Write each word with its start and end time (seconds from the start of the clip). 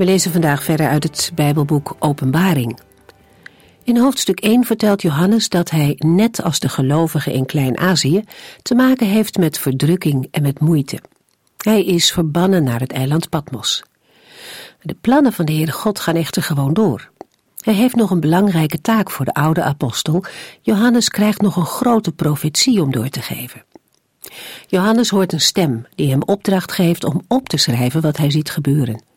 We 0.00 0.06
lezen 0.06 0.32
vandaag 0.32 0.62
verder 0.62 0.88
uit 0.88 1.02
het 1.02 1.32
Bijbelboek 1.34 1.96
Openbaring. 1.98 2.78
In 3.84 3.96
hoofdstuk 3.96 4.40
1 4.40 4.64
vertelt 4.64 5.02
Johannes 5.02 5.48
dat 5.48 5.70
hij, 5.70 5.94
net 5.98 6.42
als 6.42 6.60
de 6.60 6.68
gelovigen 6.68 7.32
in 7.32 7.46
Klein-Azië, 7.46 8.24
te 8.62 8.74
maken 8.74 9.06
heeft 9.06 9.38
met 9.38 9.58
verdrukking 9.58 10.28
en 10.30 10.42
met 10.42 10.60
moeite. 10.60 10.98
Hij 11.56 11.84
is 11.84 12.12
verbannen 12.12 12.64
naar 12.64 12.80
het 12.80 12.92
eiland 12.92 13.28
Patmos. 13.28 13.82
De 14.82 14.96
plannen 15.00 15.32
van 15.32 15.44
de 15.44 15.52
Heere 15.52 15.72
God 15.72 16.00
gaan 16.00 16.16
echter 16.16 16.42
gewoon 16.42 16.72
door. 16.72 17.10
Hij 17.56 17.74
heeft 17.74 17.94
nog 17.94 18.10
een 18.10 18.20
belangrijke 18.20 18.80
taak 18.80 19.10
voor 19.10 19.24
de 19.24 19.34
oude 19.34 19.62
apostel. 19.62 20.24
Johannes 20.60 21.08
krijgt 21.08 21.40
nog 21.40 21.56
een 21.56 21.66
grote 21.66 22.12
profetie 22.12 22.82
om 22.82 22.92
door 22.92 23.08
te 23.08 23.22
geven. 23.22 23.64
Johannes 24.66 25.10
hoort 25.10 25.32
een 25.32 25.40
stem 25.40 25.86
die 25.94 26.10
hem 26.10 26.22
opdracht 26.22 26.72
geeft 26.72 27.04
om 27.04 27.22
op 27.28 27.48
te 27.48 27.56
schrijven 27.56 28.00
wat 28.00 28.16
hij 28.16 28.30
ziet 28.30 28.50
gebeuren. 28.50 29.09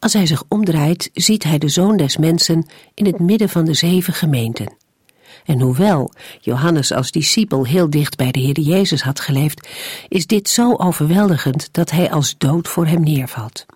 Als 0.00 0.12
hij 0.12 0.26
zich 0.26 0.42
omdraait, 0.48 1.10
ziet 1.14 1.42
hij 1.42 1.58
de 1.58 1.68
zoon 1.68 1.96
des 1.96 2.16
mensen 2.16 2.66
in 2.94 3.06
het 3.06 3.18
midden 3.18 3.48
van 3.48 3.64
de 3.64 3.74
zeven 3.74 4.12
gemeenten. 4.12 4.76
En 5.44 5.60
hoewel 5.60 6.12
Johannes 6.40 6.92
als 6.92 7.10
discipel 7.10 7.64
heel 7.66 7.90
dicht 7.90 8.16
bij 8.16 8.30
de 8.30 8.40
Heer 8.40 8.60
Jezus 8.60 9.02
had 9.02 9.20
geleefd, 9.20 9.68
is 10.08 10.26
dit 10.26 10.48
zo 10.48 10.74
overweldigend 10.74 11.68
dat 11.72 11.90
hij 11.90 12.10
als 12.10 12.34
dood 12.38 12.68
voor 12.68 12.86
hem 12.86 13.02
neervalt. 13.02 13.66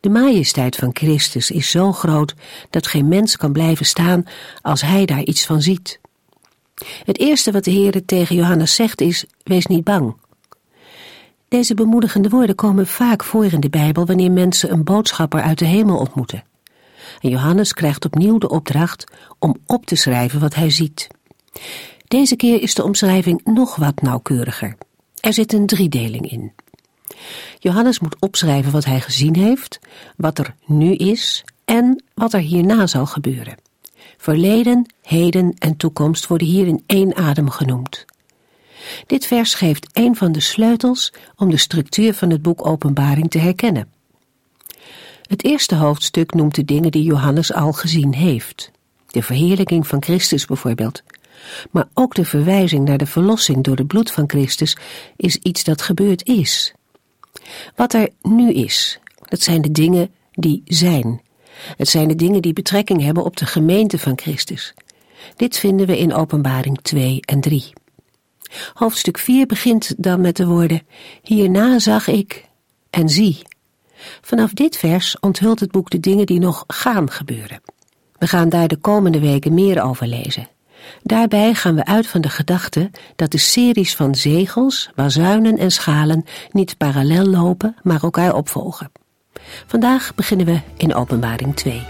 De 0.00 0.08
majesteit 0.08 0.76
van 0.76 0.90
Christus 0.92 1.50
is 1.50 1.70
zo 1.70 1.92
groot 1.92 2.34
dat 2.70 2.86
geen 2.86 3.08
mens 3.08 3.36
kan 3.36 3.52
blijven 3.52 3.86
staan 3.86 4.24
als 4.62 4.80
hij 4.80 5.04
daar 5.04 5.22
iets 5.22 5.46
van 5.46 5.62
ziet. 5.62 6.00
Het 7.04 7.18
eerste 7.18 7.52
wat 7.52 7.64
de 7.64 7.70
Heer 7.70 8.04
tegen 8.04 8.36
Johannes 8.36 8.74
zegt 8.74 9.00
is: 9.00 9.24
Wees 9.42 9.66
niet 9.66 9.84
bang, 9.84 10.16
deze 11.50 11.74
bemoedigende 11.74 12.28
woorden 12.28 12.54
komen 12.54 12.86
vaak 12.86 13.24
voor 13.24 13.44
in 13.44 13.60
de 13.60 13.70
Bijbel 13.70 14.06
wanneer 14.06 14.30
mensen 14.30 14.72
een 14.72 14.84
boodschapper 14.84 15.42
uit 15.42 15.58
de 15.58 15.64
hemel 15.64 15.96
ontmoeten. 15.96 16.44
En 17.20 17.28
Johannes 17.28 17.72
krijgt 17.72 18.04
opnieuw 18.04 18.38
de 18.38 18.48
opdracht 18.48 19.04
om 19.38 19.56
op 19.66 19.86
te 19.86 19.94
schrijven 19.96 20.40
wat 20.40 20.54
hij 20.54 20.70
ziet. 20.70 21.06
Deze 22.08 22.36
keer 22.36 22.62
is 22.62 22.74
de 22.74 22.84
omschrijving 22.84 23.40
nog 23.44 23.76
wat 23.76 24.02
nauwkeuriger. 24.02 24.76
Er 25.20 25.32
zit 25.32 25.52
een 25.52 25.66
driedeling 25.66 26.30
in. 26.30 26.52
Johannes 27.58 27.98
moet 28.00 28.16
opschrijven 28.20 28.72
wat 28.72 28.84
hij 28.84 29.00
gezien 29.00 29.36
heeft, 29.36 29.78
wat 30.16 30.38
er 30.38 30.54
nu 30.66 30.94
is 30.94 31.44
en 31.64 32.04
wat 32.14 32.32
er 32.32 32.40
hierna 32.40 32.86
zal 32.86 33.06
gebeuren. 33.06 33.54
Verleden, 34.16 34.94
heden 35.02 35.54
en 35.58 35.76
toekomst 35.76 36.26
worden 36.26 36.46
hier 36.46 36.66
in 36.66 36.82
één 36.86 37.16
adem 37.16 37.50
genoemd. 37.50 38.04
Dit 39.06 39.26
vers 39.26 39.54
geeft 39.54 39.86
een 39.92 40.16
van 40.16 40.32
de 40.32 40.40
sleutels 40.40 41.12
om 41.36 41.50
de 41.50 41.56
structuur 41.56 42.14
van 42.14 42.30
het 42.30 42.42
boek 42.42 42.66
Openbaring 42.66 43.30
te 43.30 43.38
herkennen. 43.38 43.88
Het 45.22 45.44
eerste 45.44 45.74
hoofdstuk 45.74 46.34
noemt 46.34 46.54
de 46.54 46.64
dingen 46.64 46.90
die 46.90 47.02
Johannes 47.02 47.52
al 47.52 47.72
gezien 47.72 48.14
heeft. 48.14 48.70
De 49.06 49.22
verheerlijking 49.22 49.86
van 49.86 50.02
Christus 50.02 50.46
bijvoorbeeld. 50.46 51.02
Maar 51.70 51.88
ook 51.94 52.14
de 52.14 52.24
verwijzing 52.24 52.88
naar 52.88 52.98
de 52.98 53.06
verlossing 53.06 53.64
door 53.64 53.76
het 53.76 53.86
bloed 53.86 54.10
van 54.10 54.24
Christus 54.26 54.76
is 55.16 55.36
iets 55.36 55.64
dat 55.64 55.82
gebeurd 55.82 56.26
is. 56.26 56.74
Wat 57.76 57.92
er 57.92 58.08
nu 58.22 58.52
is, 58.52 58.98
dat 59.28 59.40
zijn 59.40 59.62
de 59.62 59.72
dingen 59.72 60.10
die 60.32 60.62
zijn. 60.64 61.20
Het 61.76 61.88
zijn 61.88 62.08
de 62.08 62.14
dingen 62.14 62.42
die 62.42 62.52
betrekking 62.52 63.02
hebben 63.02 63.24
op 63.24 63.36
de 63.36 63.46
gemeente 63.46 63.98
van 63.98 64.18
Christus. 64.18 64.74
Dit 65.36 65.58
vinden 65.58 65.86
we 65.86 65.98
in 65.98 66.14
Openbaring 66.14 66.78
2 66.82 67.20
en 67.20 67.40
3. 67.40 67.72
Hoofdstuk 68.74 69.18
4 69.18 69.46
begint 69.46 69.94
dan 69.96 70.20
met 70.20 70.36
de 70.36 70.46
woorden: 70.46 70.82
Hierna 71.22 71.78
zag 71.78 72.08
ik 72.08 72.48
en 72.90 73.08
zie. 73.08 73.42
Vanaf 74.20 74.52
dit 74.52 74.76
vers 74.76 75.16
onthult 75.20 75.60
het 75.60 75.70
boek 75.70 75.90
de 75.90 76.00
dingen 76.00 76.26
die 76.26 76.40
nog 76.40 76.64
gaan 76.66 77.10
gebeuren. 77.10 77.60
We 78.18 78.26
gaan 78.26 78.48
daar 78.48 78.68
de 78.68 78.76
komende 78.76 79.20
weken 79.20 79.54
meer 79.54 79.82
over 79.82 80.06
lezen. 80.06 80.48
Daarbij 81.02 81.54
gaan 81.54 81.74
we 81.74 81.84
uit 81.84 82.06
van 82.06 82.20
de 82.20 82.28
gedachte 82.28 82.90
dat 83.16 83.30
de 83.30 83.38
series 83.38 83.96
van 83.96 84.14
zegels, 84.14 84.90
bazuinen 84.94 85.58
en 85.58 85.70
schalen 85.70 86.24
niet 86.50 86.76
parallel 86.76 87.26
lopen, 87.26 87.76
maar 87.82 88.02
elkaar 88.02 88.34
opvolgen. 88.34 88.92
Vandaag 89.66 90.14
beginnen 90.14 90.46
we 90.46 90.60
in 90.76 90.94
Openbaring 90.94 91.56
2. 91.56 91.82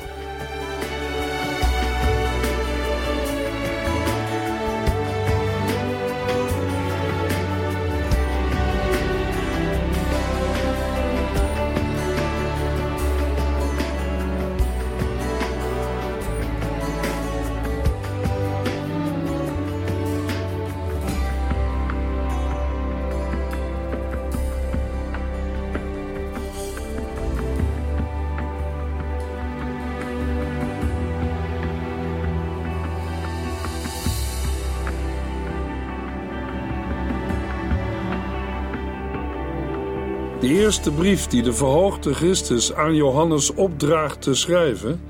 Eerste 40.61 40.91
brief 40.91 41.27
die 41.27 41.43
de 41.43 41.53
verhoogde 41.53 42.15
Christus 42.15 42.73
aan 42.73 42.95
Johannes 42.95 43.55
opdraagt 43.55 44.23
te 44.23 44.35
schrijven, 44.35 45.01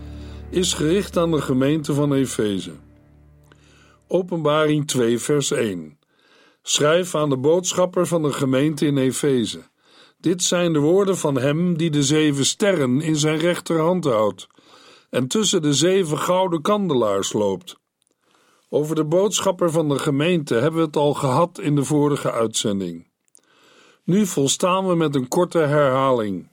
is 0.50 0.75
gericht 0.75 1.16
aan 1.16 1.31
de 1.31 1.41
gemeente 1.41 1.94
van 1.94 2.12
Efeze. 2.12 2.72
Openbaring 4.09 4.87
2, 4.87 5.19
vers 5.19 5.50
1. 5.50 5.99
Schrijf 6.62 7.15
aan 7.15 7.28
de 7.28 7.37
boodschapper 7.37 8.06
van 8.06 8.22
de 8.22 8.33
gemeente 8.33 8.87
in 8.87 8.97
Efeze. 8.97 9.61
Dit 10.19 10.43
zijn 10.43 10.72
de 10.72 10.78
woorden 10.78 11.16
van 11.16 11.38
hem 11.38 11.77
die 11.77 11.91
de 11.91 12.03
zeven 12.03 12.47
sterren 12.47 13.00
in 13.00 13.17
zijn 13.17 13.38
rechterhand 13.38 14.05
houdt 14.05 14.47
en 15.11 15.27
tussen 15.27 15.62
de 15.62 15.75
zeven 15.75 16.19
gouden 16.19 16.62
kandelaars 16.62 17.32
loopt. 17.32 17.77
Over 18.69 18.94
de 18.94 19.05
boodschapper 19.05 19.71
van 19.71 19.88
de 19.88 19.99
gemeente 19.99 20.55
hebben 20.55 20.81
we 20.81 20.87
het 20.87 20.97
al 20.97 21.15
gehad 21.15 21.61
in 21.61 21.75
de 21.75 21.84
vorige 21.84 22.32
uitzending. 22.32 23.09
Nu 24.05 24.27
volstaan 24.27 24.88
we 24.88 24.94
met 24.94 25.15
een 25.15 25.28
korte 25.28 25.59
herhaling. 25.59 26.49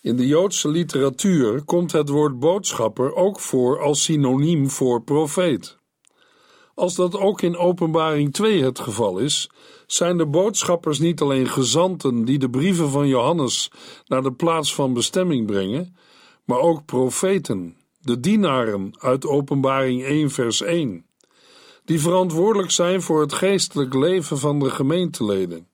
In 0.00 0.16
de 0.16 0.26
Joodse 0.26 0.68
literatuur 0.68 1.62
komt 1.62 1.92
het 1.92 2.08
woord 2.08 2.38
boodschapper 2.38 3.14
ook 3.14 3.40
voor 3.40 3.80
als 3.80 4.02
synoniem 4.02 4.70
voor 4.70 5.02
profeet. 5.02 5.76
Als 6.74 6.94
dat 6.94 7.16
ook 7.16 7.42
in 7.42 7.56
Openbaring 7.56 8.32
2 8.32 8.62
het 8.62 8.78
geval 8.78 9.18
is, 9.18 9.50
zijn 9.86 10.16
de 10.16 10.26
boodschappers 10.26 10.98
niet 10.98 11.20
alleen 11.20 11.48
gezanten 11.48 12.24
die 12.24 12.38
de 12.38 12.50
brieven 12.50 12.90
van 12.90 13.08
Johannes 13.08 13.70
naar 14.06 14.22
de 14.22 14.32
plaats 14.32 14.74
van 14.74 14.92
bestemming 14.92 15.46
brengen, 15.46 15.96
maar 16.44 16.58
ook 16.58 16.84
profeten, 16.84 17.76
de 18.00 18.20
dienaren 18.20 18.90
uit 18.98 19.26
Openbaring 19.26 20.02
1, 20.02 20.30
vers 20.30 20.62
1, 20.62 21.06
die 21.84 22.00
verantwoordelijk 22.00 22.70
zijn 22.70 23.02
voor 23.02 23.20
het 23.20 23.32
geestelijk 23.32 23.94
leven 23.94 24.38
van 24.38 24.58
de 24.58 24.70
gemeenteleden. 24.70 25.68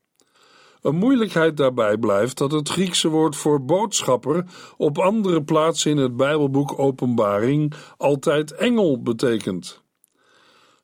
Een 0.82 0.96
moeilijkheid 0.96 1.56
daarbij 1.56 1.98
blijft 1.98 2.38
dat 2.38 2.52
het 2.52 2.68
Griekse 2.68 3.08
woord 3.08 3.36
voor 3.36 3.64
boodschapper 3.64 4.44
op 4.76 4.98
andere 4.98 5.42
plaatsen 5.42 5.90
in 5.90 5.96
het 5.96 6.16
Bijbelboek 6.16 6.78
Openbaring 6.78 7.74
altijd 7.96 8.52
engel 8.52 9.02
betekent. 9.02 9.82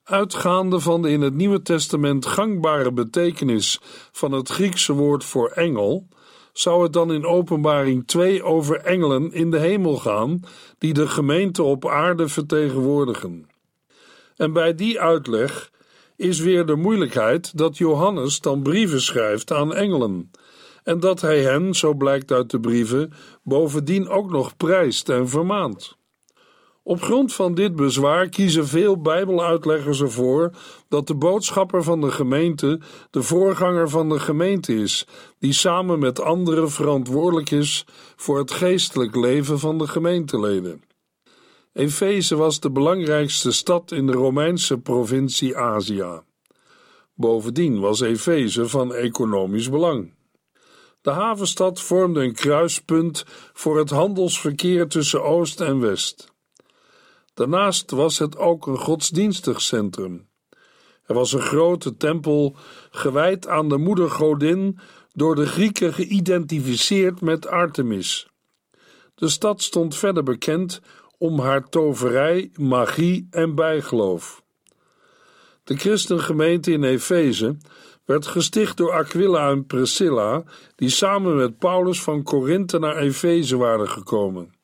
Uitgaande 0.04 0.80
van 0.80 1.02
de 1.02 1.10
in 1.10 1.20
het 1.20 1.34
Nieuwe 1.34 1.62
Testament 1.62 2.26
gangbare 2.26 2.92
betekenis 2.92 3.80
van 4.12 4.32
het 4.32 4.48
Griekse 4.48 4.92
woord 4.92 5.24
voor 5.24 5.48
engel, 5.48 6.08
zou 6.52 6.82
het 6.82 6.92
dan 6.92 7.12
in 7.12 7.26
Openbaring 7.26 8.06
2 8.06 8.42
over 8.42 8.76
engelen 8.80 9.32
in 9.32 9.50
de 9.50 9.58
hemel 9.58 9.96
gaan, 9.96 10.40
die 10.78 10.92
de 10.92 11.08
gemeente 11.08 11.62
op 11.62 11.88
aarde 11.88 12.28
vertegenwoordigen. 12.28 13.48
En 14.36 14.52
bij 14.52 14.74
die 14.74 15.00
uitleg 15.00 15.70
is 16.16 16.40
weer 16.40 16.66
de 16.66 16.76
moeilijkheid 16.76 17.58
dat 17.58 17.78
Johannes 17.78 18.40
dan 18.40 18.62
brieven 18.62 19.00
schrijft 19.00 19.52
aan 19.52 19.74
engelen 19.74 20.30
en 20.86 21.00
dat 21.00 21.20
hij 21.20 21.42
hen, 21.42 21.74
zo 21.74 21.94
blijkt 21.94 22.32
uit 22.32 22.50
de 22.50 22.60
brieven, 22.60 23.12
bovendien 23.42 24.08
ook 24.08 24.30
nog 24.30 24.56
prijst 24.56 25.08
en 25.08 25.28
vermaant. 25.28 25.96
Op 26.82 27.02
grond 27.02 27.34
van 27.34 27.54
dit 27.54 27.76
bezwaar 27.76 28.28
kiezen 28.28 28.66
veel 28.66 29.00
Bijbeluitleggers 29.00 30.00
ervoor 30.00 30.50
dat 30.88 31.06
de 31.06 31.14
boodschapper 31.14 31.82
van 31.82 32.00
de 32.00 32.10
gemeente 32.10 32.80
de 33.10 33.22
voorganger 33.22 33.88
van 33.88 34.08
de 34.08 34.18
gemeente 34.18 34.74
is, 34.74 35.06
die 35.38 35.52
samen 35.52 35.98
met 35.98 36.20
anderen 36.20 36.70
verantwoordelijk 36.70 37.50
is 37.50 37.84
voor 38.16 38.38
het 38.38 38.50
geestelijk 38.50 39.16
leven 39.16 39.58
van 39.58 39.78
de 39.78 39.86
gemeenteleden. 39.86 40.85
Efeze 41.76 42.36
was 42.36 42.60
de 42.60 42.70
belangrijkste 42.70 43.52
stad 43.52 43.92
in 43.92 44.06
de 44.06 44.12
Romeinse 44.12 44.78
provincie 44.78 45.56
Azië. 45.56 46.20
Bovendien 47.14 47.80
was 47.80 48.00
Efeze 48.00 48.68
van 48.68 48.94
economisch 48.94 49.70
belang. 49.70 50.14
De 51.00 51.10
havenstad 51.10 51.80
vormde 51.80 52.22
een 52.22 52.34
kruispunt 52.34 53.24
voor 53.52 53.78
het 53.78 53.90
handelsverkeer 53.90 54.88
tussen 54.88 55.24
Oost 55.24 55.60
en 55.60 55.80
West. 55.80 56.32
Daarnaast 57.34 57.90
was 57.90 58.18
het 58.18 58.38
ook 58.38 58.66
een 58.66 58.78
godsdienstig 58.78 59.60
centrum. 59.60 60.28
Er 61.06 61.14
was 61.14 61.32
een 61.32 61.40
grote 61.40 61.96
tempel 61.96 62.56
gewijd 62.90 63.48
aan 63.48 63.68
de 63.68 63.76
moedergodin, 63.76 64.78
door 65.12 65.34
de 65.34 65.46
Grieken 65.46 65.92
geïdentificeerd 65.94 67.20
met 67.20 67.46
Artemis. 67.46 68.28
De 69.14 69.28
stad 69.28 69.62
stond 69.62 69.96
verder 69.96 70.22
bekend 70.22 70.80
om 71.18 71.38
haar 71.38 71.68
toverij, 71.68 72.50
magie 72.56 73.26
en 73.30 73.54
bijgeloof. 73.54 74.42
De 75.64 75.76
christengemeente 75.76 76.72
in 76.72 76.84
Efeze 76.84 77.56
werd 78.04 78.26
gesticht 78.26 78.76
door 78.76 78.92
Aquila 78.92 79.50
en 79.50 79.66
Priscilla, 79.66 80.44
die 80.74 80.88
samen 80.88 81.36
met 81.36 81.58
Paulus 81.58 82.02
van 82.02 82.22
Korinthe 82.22 82.78
naar 82.78 82.96
Efeze 82.96 83.56
waren 83.56 83.88
gekomen. 83.88 84.54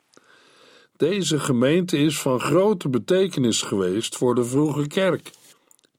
Deze 0.97 1.41
gemeente 1.41 1.99
is 1.99 2.21
van 2.21 2.41
grote 2.41 2.89
betekenis 2.89 3.63
geweest 3.63 4.17
voor 4.17 4.35
de 4.35 4.45
vroege 4.45 4.87
kerk. 4.87 5.31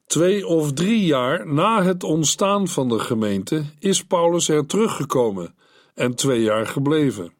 Twee 0.06 0.46
of 0.46 0.72
drie 0.72 1.04
jaar 1.04 1.46
na 1.52 1.82
het 1.82 2.04
ontstaan 2.04 2.68
van 2.68 2.88
de 2.88 2.98
gemeente 2.98 3.64
is 3.78 4.04
Paulus 4.04 4.48
er 4.48 4.66
teruggekomen 4.66 5.54
en 5.94 6.14
twee 6.14 6.42
jaar 6.42 6.66
gebleven. 6.66 7.32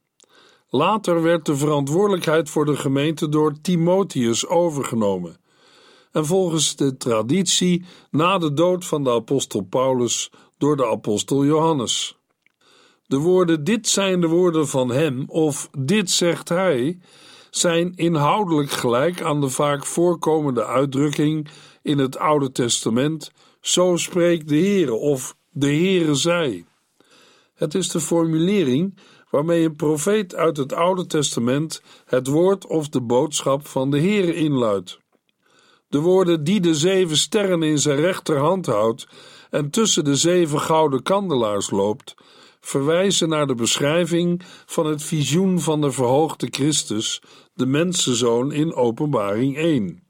Later 0.75 1.23
werd 1.23 1.47
de 1.47 1.57
verantwoordelijkheid 1.57 2.51
voor 2.51 2.65
de 2.65 2.77
gemeente 2.77 3.29
door 3.29 3.61
Timotheus 3.61 4.47
overgenomen. 4.47 5.37
En 6.13 6.27
volgens 6.27 6.77
de 6.77 6.97
traditie 6.97 7.85
na 8.11 8.39
de 8.39 8.53
dood 8.53 8.85
van 8.85 9.05
de 9.05 9.11
apostel 9.11 9.61
Paulus 9.61 10.31
door 10.59 10.77
de 10.77 10.87
apostel 10.87 11.45
Johannes. 11.45 12.17
De 13.07 13.17
woorden 13.17 13.65
dit 13.65 13.89
zijn 13.89 14.21
de 14.21 14.27
woorden 14.27 14.69
van 14.69 14.91
hem 14.91 15.25
of 15.27 15.69
dit 15.79 16.11
zegt 16.11 16.49
hij 16.49 16.99
zijn 17.51 17.93
inhoudelijk 17.95 18.71
gelijk 18.71 19.23
aan 19.23 19.41
de 19.41 19.49
vaak 19.49 19.87
voorkomende 19.87 20.67
uitdrukking 20.67 21.49
in 21.83 21.99
het 21.99 22.19
Oude 22.19 22.53
Testament: 22.53 23.33
Zo 23.61 23.97
spreekt 23.97 24.49
de 24.49 24.59
Heere 24.59 24.95
of 24.95 25.37
de 25.51 25.67
Heere 25.67 26.15
zei. 26.15 26.65
Het 27.55 27.75
is 27.75 27.89
de 27.89 28.01
formulering 28.01 28.99
waarmee 29.35 29.65
een 29.65 29.77
profeet 29.77 30.35
uit 30.35 30.57
het 30.57 30.73
Oude 30.73 31.07
Testament 31.07 31.83
het 32.05 32.27
woord 32.27 32.67
of 32.67 32.89
de 32.89 33.01
boodschap 33.01 33.67
van 33.67 33.91
de 33.91 34.01
Heere 34.01 34.35
inluidt. 34.35 34.99
De 35.89 35.99
woorden 35.99 36.45
die 36.45 36.61
de 36.61 36.75
zeven 36.75 37.17
sterren 37.17 37.63
in 37.63 37.79
zijn 37.79 38.01
rechterhand 38.01 38.67
houdt 38.67 39.07
en 39.51 39.71
tussen 39.71 40.05
de 40.05 40.17
zeven 40.17 40.61
gouden 40.61 41.03
kandelaars 41.03 41.71
loopt, 41.71 42.15
verwijzen 42.61 43.29
naar 43.29 43.47
de 43.47 43.55
beschrijving 43.55 44.43
van 44.67 44.87
het 44.87 45.03
visioen 45.03 45.61
van 45.61 45.81
de 45.81 45.91
verhoogde 45.91 46.49
Christus, 46.51 47.23
de 47.55 47.67
mensenzoon 47.67 48.53
in 48.53 48.75
Openbaring 48.75 49.57
1. 49.57 50.03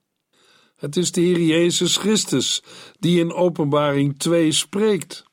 Het 0.77 0.97
is 0.97 1.13
de 1.13 1.21
Heer 1.21 1.41
Jezus 1.41 1.97
Christus 1.97 2.63
die 2.99 3.21
in 3.21 3.33
Openbaring 3.33 4.19
2 4.19 4.53
spreekt. 4.53 5.25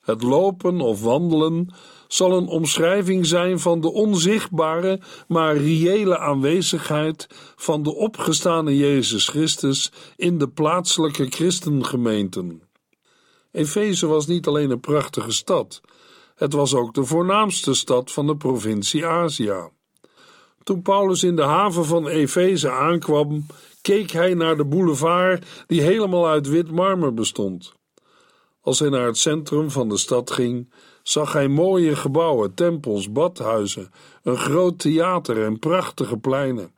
Het 0.00 0.22
lopen 0.22 0.80
of 0.80 1.02
wandelen 1.02 1.74
zal 2.14 2.32
een 2.32 2.46
omschrijving 2.46 3.26
zijn 3.26 3.58
van 3.60 3.80
de 3.80 3.92
onzichtbare, 3.92 5.00
maar 5.28 5.56
reële 5.56 6.18
aanwezigheid 6.18 7.26
van 7.56 7.82
de 7.82 7.94
opgestane 7.94 8.76
Jezus 8.76 9.28
Christus 9.28 9.92
in 10.16 10.38
de 10.38 10.48
plaatselijke 10.48 11.26
christengemeenten. 11.26 12.62
Efeze 13.50 14.06
was 14.06 14.26
niet 14.26 14.46
alleen 14.46 14.70
een 14.70 14.80
prachtige 14.80 15.32
stad, 15.32 15.80
het 16.34 16.52
was 16.52 16.74
ook 16.74 16.94
de 16.94 17.04
voornaamste 17.04 17.74
stad 17.74 18.12
van 18.12 18.26
de 18.26 18.36
provincie 18.36 19.06
Azië. 19.06 19.68
Toen 20.62 20.82
Paulus 20.82 21.22
in 21.22 21.36
de 21.36 21.42
haven 21.42 21.84
van 21.84 22.08
Efeze 22.08 22.70
aankwam, 22.70 23.46
keek 23.82 24.10
hij 24.10 24.34
naar 24.34 24.56
de 24.56 24.64
boulevard 24.64 25.46
die 25.66 25.80
helemaal 25.80 26.28
uit 26.28 26.48
wit 26.48 26.70
marmer 26.70 27.14
bestond. 27.14 27.74
Als 28.64 28.78
hij 28.78 28.88
naar 28.88 29.06
het 29.06 29.16
centrum 29.16 29.70
van 29.70 29.88
de 29.88 29.96
stad 29.96 30.30
ging, 30.30 30.72
zag 31.02 31.32
hij 31.32 31.48
mooie 31.48 31.96
gebouwen, 31.96 32.54
tempels, 32.54 33.12
badhuizen, 33.12 33.92
een 34.22 34.36
groot 34.36 34.78
theater 34.78 35.44
en 35.44 35.58
prachtige 35.58 36.16
pleinen. 36.16 36.74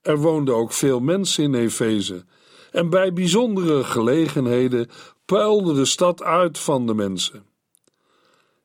Er 0.00 0.18
woonden 0.18 0.54
ook 0.54 0.72
veel 0.72 1.00
mensen 1.00 1.44
in 1.44 1.54
Efeze, 1.54 2.24
en 2.70 2.90
bij 2.90 3.12
bijzondere 3.12 3.84
gelegenheden 3.84 4.90
puilde 5.24 5.74
de 5.74 5.84
stad 5.84 6.22
uit 6.22 6.58
van 6.58 6.86
de 6.86 6.94
mensen. 6.94 7.44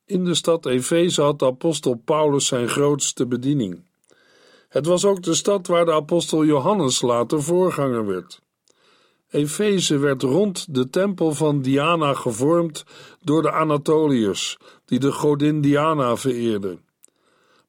In 0.06 0.26
de 0.26 0.36
stad 0.36 0.66
Efeze 0.66 1.22
had 1.22 1.40
de 1.40 1.46
apostel 1.46 2.02
Paulus 2.06 2.46
zijn 2.46 2.70
grootste 2.70 3.28
bediening. 3.28 3.86
Het 4.70 4.86
was 4.86 5.06
ook 5.06 5.24
de 5.24 5.34
stad 5.34 5.68
waar 5.68 5.86
de 5.86 5.94
apostel 5.94 6.46
Johannes 6.46 7.02
later 7.02 7.44
voorganger 7.44 8.06
werd. 8.06 8.42
Efeze 9.30 9.98
werd 9.98 10.22
rond 10.22 10.74
de 10.74 10.90
tempel 10.90 11.34
van 11.34 11.62
Diana 11.62 12.14
gevormd 12.14 12.84
door 13.24 13.42
de 13.42 13.52
Anatoliërs, 13.52 14.58
die 14.86 15.00
de 15.00 15.12
godin 15.12 15.62
Diana 15.62 16.18
vereerden. 16.18 16.80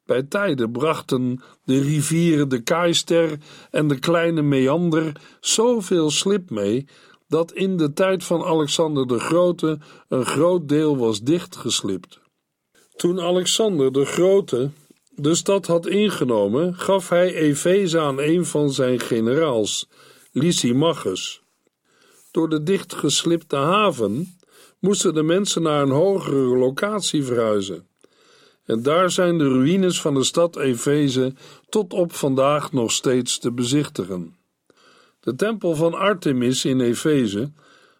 Bij 0.06 0.22
tijden 0.22 0.72
brachten 0.72 1.42
de 1.64 1.80
rivieren 1.80 2.48
de 2.48 2.62
Kaister 2.62 3.38
en 3.70 3.88
de 3.88 3.98
kleine 3.98 4.42
Meander 4.42 5.12
zoveel 5.40 6.10
slip 6.10 6.50
mee 6.50 6.86
dat 7.28 7.52
in 7.52 7.76
de 7.76 7.92
tijd 7.92 8.24
van 8.24 8.44
Alexander 8.44 9.06
de 9.06 9.18
Grote 9.18 9.78
een 10.08 10.26
groot 10.26 10.68
deel 10.68 10.96
was 10.96 11.20
dichtgeslipt. 11.20 12.20
Toen 12.96 13.20
Alexander 13.20 13.92
de 13.92 14.04
Grote 14.04 14.70
de 15.14 15.34
stad 15.34 15.66
had 15.66 15.86
ingenomen, 15.86 16.74
gaf 16.74 17.08
hij 17.08 17.34
Efeze 17.34 18.00
aan 18.00 18.20
een 18.20 18.44
van 18.44 18.70
zijn 18.70 19.00
generaals, 19.00 19.88
Lysimachus. 20.32 21.42
Door 22.30 22.48
de 22.48 22.62
dichtgeslipte 22.62 23.56
haven 23.56 24.38
moesten 24.78 25.14
de 25.14 25.22
mensen 25.22 25.62
naar 25.62 25.82
een 25.82 25.90
hogere 25.90 26.56
locatie 26.56 27.24
verhuizen. 27.24 27.86
En 28.64 28.82
daar 28.82 29.10
zijn 29.10 29.38
de 29.38 29.48
ruïnes 29.48 30.00
van 30.00 30.14
de 30.14 30.24
stad 30.24 30.56
Efeze 30.56 31.34
tot 31.68 31.92
op 31.92 32.12
vandaag 32.12 32.72
nog 32.72 32.92
steeds 32.92 33.38
te 33.38 33.52
bezichtigen. 33.52 34.36
De 35.20 35.34
tempel 35.34 35.74
van 35.74 35.94
Artemis 35.94 36.64
in 36.64 36.80
Efeze 36.80 37.52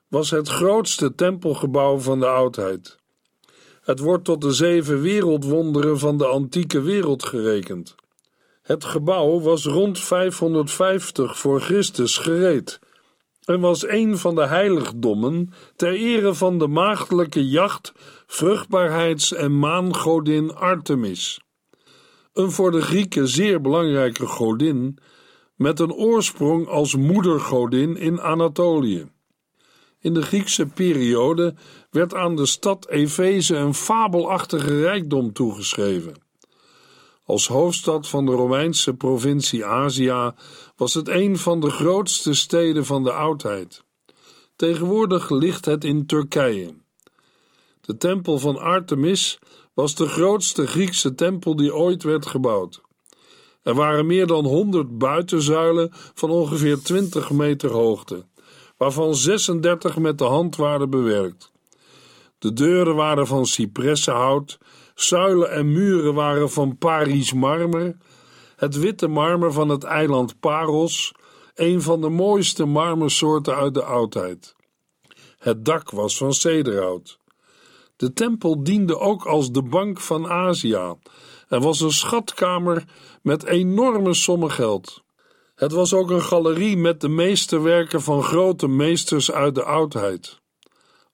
was 0.09 0.31
het 0.31 0.49
grootste 0.49 1.15
tempelgebouw 1.15 1.99
van 1.99 2.21
de 2.21 2.27
oudheid. 2.27 2.97
Het 3.83 3.99
wordt 3.99 4.25
tot 4.25 4.41
de 4.41 4.53
zeven 4.53 5.01
wereldwonderen 5.01 5.99
van 5.99 6.19
de 6.19 6.27
antieke 6.27 6.81
wereld 6.81 7.25
gerekend. 7.25 7.95
Het 8.63 8.85
gebouw 8.85 9.41
was 9.41 9.65
rond 9.65 9.99
550 9.99 11.39
voor 11.39 11.61
Christus 11.61 12.19
gereed 12.19 12.79
en 13.49 13.61
was 13.61 13.89
een 13.89 14.19
van 14.19 14.35
de 14.35 14.47
heiligdommen 14.47 15.53
ter 15.77 15.93
ere 15.93 16.35
van 16.35 16.59
de 16.59 16.67
maagdelijke 16.67 17.49
jacht, 17.49 17.93
vruchtbaarheids- 18.27 19.33
en 19.33 19.59
maangodin 19.59 20.55
Artemis. 20.55 21.41
Een 22.33 22.51
voor 22.51 22.71
de 22.71 22.81
Grieken 22.81 23.29
zeer 23.29 23.61
belangrijke 23.61 24.27
godin, 24.27 24.99
met 25.57 25.81
een 25.81 25.93
oorsprong 25.93 26.67
als 26.67 26.97
moedergodin 26.97 27.97
in 27.97 28.21
Anatolië. 28.21 29.07
In 30.01 30.15
de 30.15 30.23
Griekse 30.23 30.67
periode 30.67 31.55
werd 31.91 32.15
aan 32.15 32.37
de 32.37 32.47
stad 32.47 32.89
Efeze 32.89 33.57
een 33.57 33.75
fabelachtige 33.75 34.81
rijkdom 34.81 35.33
toegeschreven. 35.33 36.28
Als 37.29 37.47
hoofdstad 37.47 38.09
van 38.09 38.27
de 38.27 38.33
Romeinse 38.33 38.95
provincie 38.95 39.65
Azië 39.65 40.33
was 40.77 40.95
het 40.95 41.09
een 41.09 41.39
van 41.39 41.61
de 41.61 41.71
grootste 41.71 42.35
steden 42.35 42.85
van 42.85 43.03
de 43.03 43.13
oudheid. 43.13 43.85
Tegenwoordig 44.57 45.31
ligt 45.31 45.65
het 45.65 45.85
in 45.85 46.07
Turkije. 46.07 46.75
De 47.81 47.97
tempel 47.97 48.39
van 48.39 48.59
Artemis 48.59 49.39
was 49.75 49.95
de 49.95 50.07
grootste 50.07 50.67
Griekse 50.67 51.15
tempel 51.15 51.57
die 51.57 51.75
ooit 51.75 52.03
werd 52.03 52.27
gebouwd. 52.27 52.81
Er 53.63 53.75
waren 53.75 54.07
meer 54.07 54.27
dan 54.27 54.45
honderd 54.45 54.99
buitenzuilen 54.99 55.91
van 55.93 56.31
ongeveer 56.31 56.83
20 56.83 57.31
meter 57.31 57.71
hoogte 57.71 58.27
waarvan 58.77 59.15
36 59.15 59.99
met 59.99 60.19
de 60.19 60.25
hand 60.25 60.57
waren 60.57 60.91
bewerkt. 60.91 61.53
De 62.39 62.53
deuren 62.53 62.95
waren 62.95 63.27
van 63.27 63.47
cipressenhout, 63.47 64.59
zuilen 65.01 65.51
en 65.51 65.73
muren 65.73 66.15
waren 66.15 66.51
van 66.51 66.79
Paris 66.79 67.33
marmer, 67.33 67.97
het 68.57 68.79
witte 68.79 69.09
marmer 69.09 69.53
van 69.53 69.69
het 69.69 69.85
eiland 69.85 70.41
Paros, 70.41 71.15
een 71.55 71.83
van 71.83 72.01
de 72.01 72.09
mooiste 72.09 72.65
marmersoorten 72.65 73.57
uit 73.57 73.75
de 73.75 73.83
oudheid. 73.83 74.57
Het 75.39 75.65
dak 75.65 75.91
was 75.91 76.17
van 76.17 76.33
cederhout. 76.33 77.19
De 77.97 78.13
tempel 78.13 78.63
diende 78.63 78.99
ook 78.99 79.25
als 79.25 79.53
de 79.53 79.63
bank 79.63 80.01
van 80.01 80.29
Azië 80.29 80.95
en 81.49 81.61
was 81.61 81.81
een 81.81 81.93
schatkamer 81.93 82.85
met 83.23 83.45
enorme 83.45 84.15
sommen 84.15 84.51
geld. 84.51 85.03
Het 85.55 85.73
was 85.73 85.95
ook 85.95 86.11
een 86.11 86.23
galerie 86.23 86.77
met 86.77 87.01
de 87.01 87.09
meesterwerken 87.09 88.03
van 88.03 88.23
grote 88.23 88.69
meesters 88.69 89.33
uit 89.33 89.55
de 89.55 89.65
oudheid. 89.65 90.38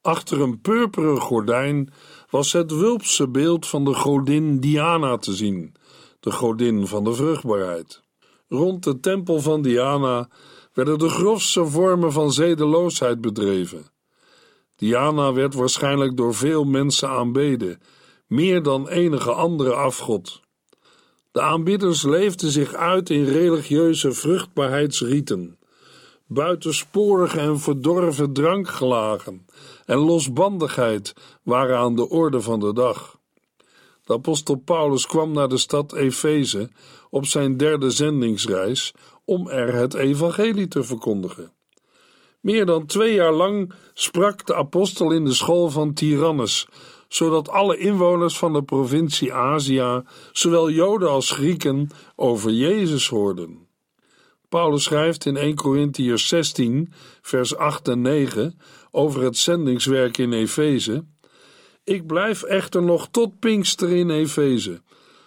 Achter 0.05 0.41
een 0.41 0.61
purperen 0.61 1.21
gordijn 1.21 1.93
was 2.31 2.53
het 2.53 2.71
wulpse 2.71 3.29
beeld 3.29 3.67
van 3.67 3.85
de 3.85 3.95
godin 3.95 4.61
Diana 4.61 5.17
te 5.17 5.35
zien, 5.35 5.75
de 6.21 6.31
godin 6.31 6.87
van 6.87 7.05
de 7.05 7.15
vruchtbaarheid. 7.15 8.03
Rond 8.49 8.85
de 8.85 9.01
tempel 9.01 9.41
van 9.41 9.63
Diana 9.63 10.29
werden 10.73 10.99
de 10.99 11.09
grofste 11.09 11.67
vormen 11.67 12.13
van 12.13 12.33
zedeloosheid 12.33 13.21
bedreven. 13.21 13.87
Diana 14.77 15.33
werd 15.33 15.55
waarschijnlijk 15.55 16.17
door 16.17 16.35
veel 16.35 16.65
mensen 16.65 17.09
aanbeden, 17.09 17.81
meer 18.27 18.63
dan 18.63 18.89
enige 18.89 19.33
andere 19.33 19.75
afgod. 19.75 20.41
De 21.33 21.41
aanbidders 21.41 22.03
leefden 22.03 22.51
zich 22.51 22.75
uit 22.75 23.11
in 23.11 23.25
religieuze 23.25 24.13
vruchtbaarheidsrieten, 24.13 25.59
buitensporige 26.27 27.41
en 27.41 27.61
verdorven 27.61 28.33
drankgelagen 28.33 29.47
en 29.87 29.99
losbandigheid 29.99 31.15
waren 31.43 31.79
aan 31.79 31.97
de 31.97 32.09
orde 32.09 32.41
van 32.41 32.61
de 32.61 32.73
dag. 32.73 33.19
De 34.05 34.13
apostel 34.13 34.55
Paulus 34.55 35.07
kwam 35.07 35.33
naar 35.33 35.49
de 35.49 35.59
stad 35.59 35.93
Efeze 35.93 36.71
op 37.11 37.27
zijn 37.27 37.57
derde 37.57 37.91
zendingsreis 37.91 38.95
om 39.25 39.49
er 39.49 39.75
het 39.75 39.95
evangelie 39.95 40.69
te 40.69 40.83
verkondigen. 40.83 41.53
Meer 42.41 42.67
dan 42.67 42.87
twee 42.87 43.15
jaar 43.15 43.33
lang 43.33 43.73
sprak 43.95 44.47
de 44.47 44.55
apostel 44.55 45.11
in 45.11 45.25
de 45.25 45.33
school 45.33 45.71
van 45.71 45.93
Tyrannus, 45.93 46.69
zodat 47.09 47.49
alle 47.49 47.79
inwoners 47.79 48.39
van 48.39 48.53
de 48.53 48.63
provincie 48.63 49.33
Azië, 49.33 50.03
zowel 50.33 50.71
Joden 50.71 51.11
als 51.11 51.31
Grieken, 51.31 51.91
over 52.17 52.51
Jezus 52.51 53.09
hoorden. 53.09 53.64
Paulus 54.49 54.83
schrijft 54.83 55.27
in 55.27 55.37
1 55.37 55.55
Corinthiërs 55.55 56.29
16, 56.29 56.93
vers 57.23 57.57
8 57.57 57.89
en 57.89 58.01
9 58.01 58.59
over 58.91 59.23
het 59.23 59.37
zendingswerk 59.37 60.19
in 60.19 60.33
Efeze. 60.33 61.05
Ik 61.85 62.07
blijf 62.07 62.43
echter 62.43 62.83
nog 62.83 63.09
tot 63.11 63.39
Pinkster 63.39 63.91
in 63.91 64.11
Efeze, 64.11 64.83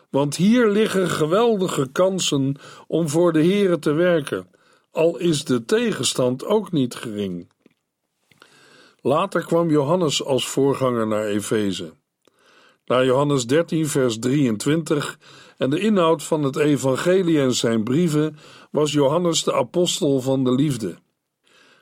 want 0.09 0.35
hier 0.35 0.69
liggen 0.69 1.09
geweldige 1.09 1.89
kansen 1.91 2.55
om 2.87 3.09
voor 3.09 3.33
de 3.33 3.45
Here 3.45 3.79
te 3.79 3.91
werken, 3.91 4.47
al 4.91 5.17
is 5.17 5.43
de 5.43 5.65
tegenstand 5.65 6.45
ook 6.45 6.71
niet 6.71 6.95
gering. 6.95 7.49
Later 9.01 9.45
kwam 9.45 9.69
Johannes 9.69 10.23
als 10.23 10.47
voorganger 10.47 11.07
naar 11.07 11.25
Efeze. 11.25 11.93
Na 12.85 13.03
Johannes 13.03 13.45
13, 13.45 13.87
vers 13.87 14.19
23 14.19 15.19
en 15.57 15.69
de 15.69 15.79
inhoud 15.79 16.23
van 16.23 16.43
het 16.43 16.55
evangelie 16.55 17.39
en 17.39 17.53
zijn 17.53 17.83
brieven 17.83 18.37
was 18.77 18.91
Johannes 18.91 19.43
de 19.43 19.53
apostel 19.53 20.21
van 20.21 20.43
de 20.43 20.51
liefde. 20.51 20.95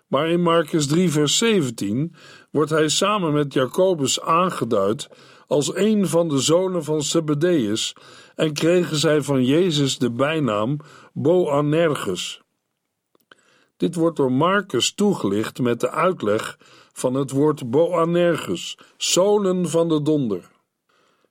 Maar 0.08 0.30
in 0.30 0.42
Marcus 0.42 0.88
3, 0.88 1.12
vers 1.12 1.38
17 1.38 2.16
wordt 2.52 2.70
hij 2.70 2.88
samen 2.88 3.34
met 3.34 3.54
Jacobus 3.54 4.22
aangeduid 4.22 5.10
als 5.48 5.76
een 5.76 6.08
van 6.08 6.28
de 6.28 6.40
zonen 6.40 6.84
van 6.84 7.04
Zebedeus 7.04 7.96
en 8.36 8.54
kregen 8.54 8.98
zij 8.98 9.22
van 9.22 9.46
Jezus 9.46 9.98
de 9.98 10.12
bijnaam 10.12 10.78
Boanerges. 11.14 12.42
Dit 13.78 13.96
wordt 13.96 14.18
door 14.18 14.32
Marcus 14.32 14.94
toegelicht 14.94 15.60
met 15.60 15.80
de 15.80 15.90
uitleg 15.90 16.60
van 16.94 17.14
het 17.14 17.32
woord 17.32 17.70
Boanerges, 17.70 18.78
zonen 18.98 19.70
van 19.70 19.88
de 19.90 20.02
donder. 20.02 20.55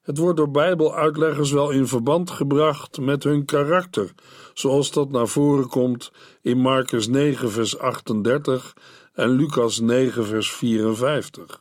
Het 0.05 0.19
wordt 0.19 0.37
door 0.37 0.51
Bijbeluitleggers 0.51 1.51
wel 1.51 1.71
in 1.71 1.87
verband 1.87 2.31
gebracht 2.31 3.01
met 3.01 3.25
hun 3.25 3.45
karakter, 3.45 4.15
zoals 4.55 4.91
dat 4.91 5.11
naar 5.11 5.29
voren 5.29 5.69
komt 5.69 6.13
in 6.43 6.59
Marcus 6.59 7.09
9, 7.09 7.51
vers 7.51 7.79
38 7.79 8.77
en 9.13 9.29
Lucas 9.29 9.81
9, 9.81 10.27
vers 10.27 10.53
54. 10.53 11.61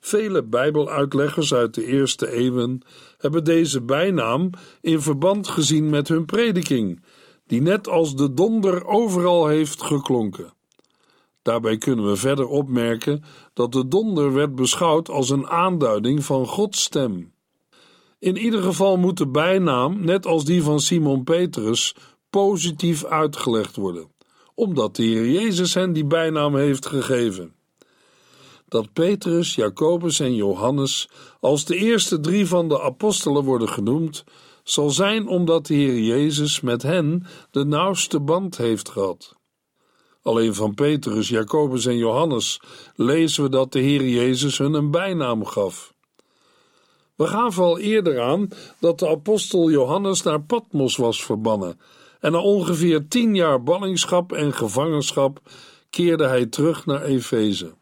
Vele 0.00 0.42
Bijbeluitleggers 0.42 1.54
uit 1.54 1.74
de 1.74 1.84
eerste 1.84 2.30
eeuwen 2.30 2.82
hebben 3.18 3.44
deze 3.44 3.80
bijnaam 3.80 4.50
in 4.80 5.00
verband 5.00 5.48
gezien 5.48 5.90
met 5.90 6.08
hun 6.08 6.24
prediking, 6.24 7.04
die 7.46 7.62
net 7.62 7.88
als 7.88 8.16
de 8.16 8.34
donder 8.34 8.86
overal 8.86 9.46
heeft 9.46 9.82
geklonken. 9.82 10.52
Daarbij 11.42 11.78
kunnen 11.78 12.06
we 12.06 12.16
verder 12.16 12.46
opmerken 12.46 13.24
dat 13.60 13.72
de 13.72 13.88
donder 13.88 14.32
werd 14.32 14.54
beschouwd 14.54 15.08
als 15.08 15.30
een 15.30 15.48
aanduiding 15.48 16.24
van 16.24 16.46
Gods 16.46 16.82
stem. 16.82 17.32
In 18.18 18.36
ieder 18.36 18.62
geval 18.62 18.96
moet 18.96 19.16
de 19.16 19.28
bijnaam, 19.28 20.04
net 20.04 20.26
als 20.26 20.44
die 20.44 20.62
van 20.62 20.80
Simon 20.80 21.24
Petrus, 21.24 21.94
positief 22.30 23.04
uitgelegd 23.04 23.76
worden, 23.76 24.12
omdat 24.54 24.96
de 24.96 25.02
Heer 25.02 25.30
Jezus 25.30 25.74
hen 25.74 25.92
die 25.92 26.04
bijnaam 26.04 26.56
heeft 26.56 26.86
gegeven. 26.86 27.54
Dat 28.68 28.92
Petrus, 28.92 29.54
Jacobus 29.54 30.20
en 30.20 30.34
Johannes 30.34 31.08
als 31.40 31.64
de 31.64 31.76
eerste 31.76 32.20
drie 32.20 32.46
van 32.46 32.68
de 32.68 32.82
apostelen 32.82 33.44
worden 33.44 33.68
genoemd, 33.68 34.24
zal 34.62 34.90
zijn 34.90 35.28
omdat 35.28 35.66
de 35.66 35.74
Heer 35.74 36.00
Jezus 36.00 36.60
met 36.60 36.82
hen 36.82 37.26
de 37.50 37.64
nauwste 37.64 38.20
band 38.20 38.56
heeft 38.56 38.88
gehad. 38.88 39.38
Alleen 40.30 40.54
van 40.54 40.74
Petrus, 40.74 41.28
Jacobus 41.28 41.86
en 41.86 41.96
Johannes 41.96 42.60
lezen 42.94 43.42
we 43.42 43.48
dat 43.48 43.72
de 43.72 43.78
Heer 43.78 44.08
Jezus 44.08 44.58
hun 44.58 44.74
een 44.74 44.90
bijnaam 44.90 45.44
gaf. 45.44 45.94
We 47.14 47.26
gaven 47.26 47.62
al 47.62 47.78
eerder 47.78 48.20
aan 48.20 48.48
dat 48.78 48.98
de 48.98 49.08
apostel 49.08 49.70
Johannes 49.70 50.22
naar 50.22 50.40
Patmos 50.40 50.96
was 50.96 51.24
verbannen 51.24 51.80
en 52.20 52.32
na 52.32 52.38
ongeveer 52.38 53.08
tien 53.08 53.34
jaar 53.34 53.62
ballingschap 53.62 54.32
en 54.32 54.52
gevangenschap 54.52 55.40
keerde 55.90 56.26
hij 56.26 56.46
terug 56.46 56.86
naar 56.86 57.02
Efeze. 57.02 57.74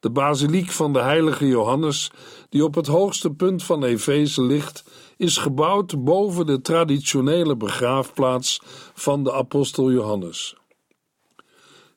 De 0.00 0.10
basiliek 0.10 0.70
van 0.70 0.92
de 0.92 1.00
heilige 1.00 1.46
Johannes, 1.46 2.10
die 2.48 2.64
op 2.64 2.74
het 2.74 2.86
hoogste 2.86 3.30
punt 3.30 3.64
van 3.64 3.84
Efeze 3.84 4.42
ligt, 4.42 4.84
is 5.16 5.36
gebouwd 5.36 6.04
boven 6.04 6.46
de 6.46 6.60
traditionele 6.60 7.56
begraafplaats 7.56 8.60
van 8.94 9.24
de 9.24 9.32
apostel 9.32 9.92
Johannes. 9.92 10.56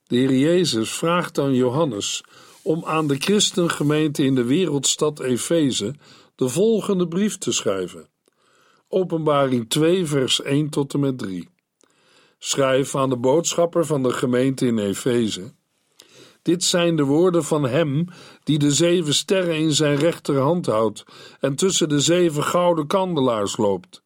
De 0.08 0.16
Heer 0.16 0.34
Jezus 0.34 0.92
vraagt 0.92 1.38
aan 1.38 1.54
Johannes 1.54 2.24
om 2.62 2.86
aan 2.86 3.08
de 3.08 3.16
christengemeente 3.16 4.24
in 4.24 4.36
de 4.36 4.44
wereldstad 4.44 5.20
Efeze 5.20 5.96
de 6.36 6.50
volgende 6.50 7.08
brief 7.08 7.38
te 7.38 7.52
schrijven. 7.52 8.10
Openbaring 8.88 9.70
2, 9.70 10.06
vers 10.06 10.42
1 10.42 10.70
tot 10.70 10.94
en 10.94 11.00
met 11.00 11.18
3. 11.18 11.50
Schrijf 12.40 12.96
aan 12.96 13.10
de 13.10 13.18
boodschapper 13.18 13.86
van 13.86 14.04
de 14.04 14.12
gemeente 14.14 14.66
in 14.66 14.78
Efeze. 14.78 15.54
Dit 16.42 16.64
zijn 16.64 16.96
de 16.96 17.04
woorden 17.04 17.44
van 17.44 17.64
hem 17.64 18.06
die 18.44 18.60
de 18.60 18.72
zeven 18.72 19.14
sterren 19.14 19.58
in 19.58 19.72
zijn 19.72 19.96
rechterhand 19.96 20.66
houdt 20.66 21.04
en 21.40 21.56
tussen 21.56 21.90
de 21.90 22.00
zeven 22.00 22.44
gouden 22.44 22.88
kandelaars 22.88 23.58
loopt. 23.58 24.02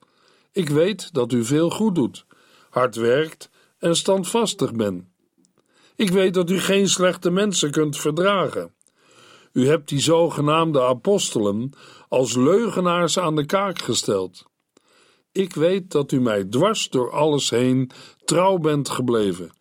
Ik 0.51 0.69
weet 0.69 1.13
dat 1.13 1.31
u 1.31 1.45
veel 1.45 1.69
goed 1.69 1.95
doet, 1.95 2.25
hard 2.69 2.95
werkt 2.95 3.49
en 3.79 3.95
standvastig 3.95 4.73
bent. 4.73 5.10
Ik 6.01 6.09
weet 6.09 6.33
dat 6.33 6.49
u 6.49 6.59
geen 6.59 6.89
slechte 6.89 7.31
mensen 7.31 7.71
kunt 7.71 7.97
verdragen. 7.97 8.73
U 9.53 9.67
hebt 9.67 9.89
die 9.89 9.99
zogenaamde 9.99 10.81
apostelen 10.81 11.73
als 12.09 12.35
leugenaars 12.35 13.19
aan 13.19 13.35
de 13.35 13.45
kaak 13.45 13.81
gesteld. 13.81 14.45
Ik 15.31 15.53
weet 15.53 15.91
dat 15.91 16.11
u 16.11 16.21
mij 16.21 16.43
dwars 16.43 16.89
door 16.89 17.11
alles 17.11 17.49
heen 17.49 17.91
trouw 18.25 18.57
bent 18.57 18.89
gebleven. 18.89 19.51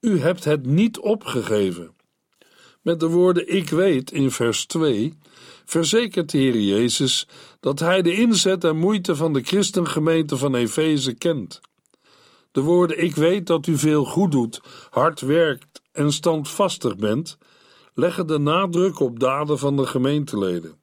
U 0.00 0.20
hebt 0.20 0.44
het 0.44 0.66
niet 0.66 0.98
opgegeven. 0.98 1.94
Met 2.82 3.00
de 3.00 3.08
woorden 3.08 3.54
ik 3.54 3.68
weet 3.68 4.12
in 4.12 4.30
vers 4.30 4.66
2 4.66 5.18
verzekert 5.64 6.30
de 6.30 6.38
Heer 6.38 6.60
Jezus 6.60 7.28
dat 7.60 7.78
hij 7.78 8.02
de 8.02 8.14
inzet 8.14 8.64
en 8.64 8.76
moeite 8.76 9.16
van 9.16 9.32
de 9.32 9.42
christengemeente 9.42 10.36
van 10.36 10.54
Efeze 10.54 11.14
kent. 11.14 11.60
De 12.52 12.60
woorden 12.60 13.02
ik 13.02 13.14
weet 13.14 13.46
dat 13.46 13.66
u 13.66 13.78
veel 13.78 14.04
goed 14.04 14.30
doet, 14.32 14.60
hard 14.90 15.20
werkt 15.20 15.82
en 15.92 16.12
standvastig 16.12 16.96
bent, 16.96 17.38
leggen 17.94 18.26
de 18.26 18.38
nadruk 18.38 19.00
op 19.00 19.20
daden 19.20 19.58
van 19.58 19.76
de 19.76 19.86
gemeenteleden. 19.86 20.80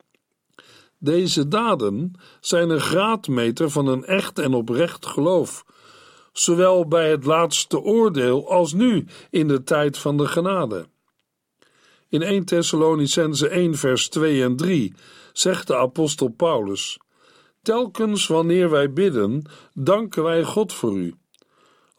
Deze 0.98 1.48
daden 1.48 2.14
zijn 2.40 2.70
een 2.70 2.82
graadmeter 2.82 3.70
van 3.70 3.88
een 3.88 4.06
echt 4.06 4.40
en 4.40 4.54
oprecht 4.54 5.06
geloof, 5.06 5.66
zowel 6.34 6.88
bij 6.88 7.10
het 7.10 7.26
laatste 7.26 7.80
oordeel 7.80 8.50
als 8.50 8.74
nu 8.74 9.06
in 9.30 9.48
de 9.48 9.64
tijd 9.64 9.98
van 9.98 10.18
de 10.18 10.28
genade. 10.28 10.88
In 12.10 12.22
1 12.22 12.46
Thessalonicense 12.46 13.48
1 13.48 13.76
vers 13.76 14.10
2 14.10 14.44
en 14.44 14.56
3 14.56 14.94
zegt 15.34 15.68
de 15.68 15.76
apostel 15.76 16.28
Paulus: 16.28 17.00
Telkens 17.62 18.28
wanneer 18.28 18.70
wij 18.70 18.94
bidden, 18.94 19.50
danken 19.74 20.24
wij 20.24 20.44
God 20.44 20.74
voor 20.74 20.98
u. 20.98 21.19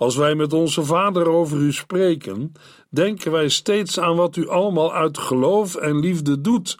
Als 0.00 0.16
wij 0.16 0.34
met 0.34 0.52
onze 0.52 0.84
Vader 0.84 1.28
over 1.28 1.58
u 1.58 1.72
spreken, 1.72 2.52
denken 2.88 3.32
wij 3.32 3.48
steeds 3.48 3.98
aan 3.98 4.16
wat 4.16 4.36
u 4.36 4.48
allemaal 4.48 4.94
uit 4.94 5.18
geloof 5.18 5.74
en 5.74 5.98
liefde 5.98 6.40
doet, 6.40 6.78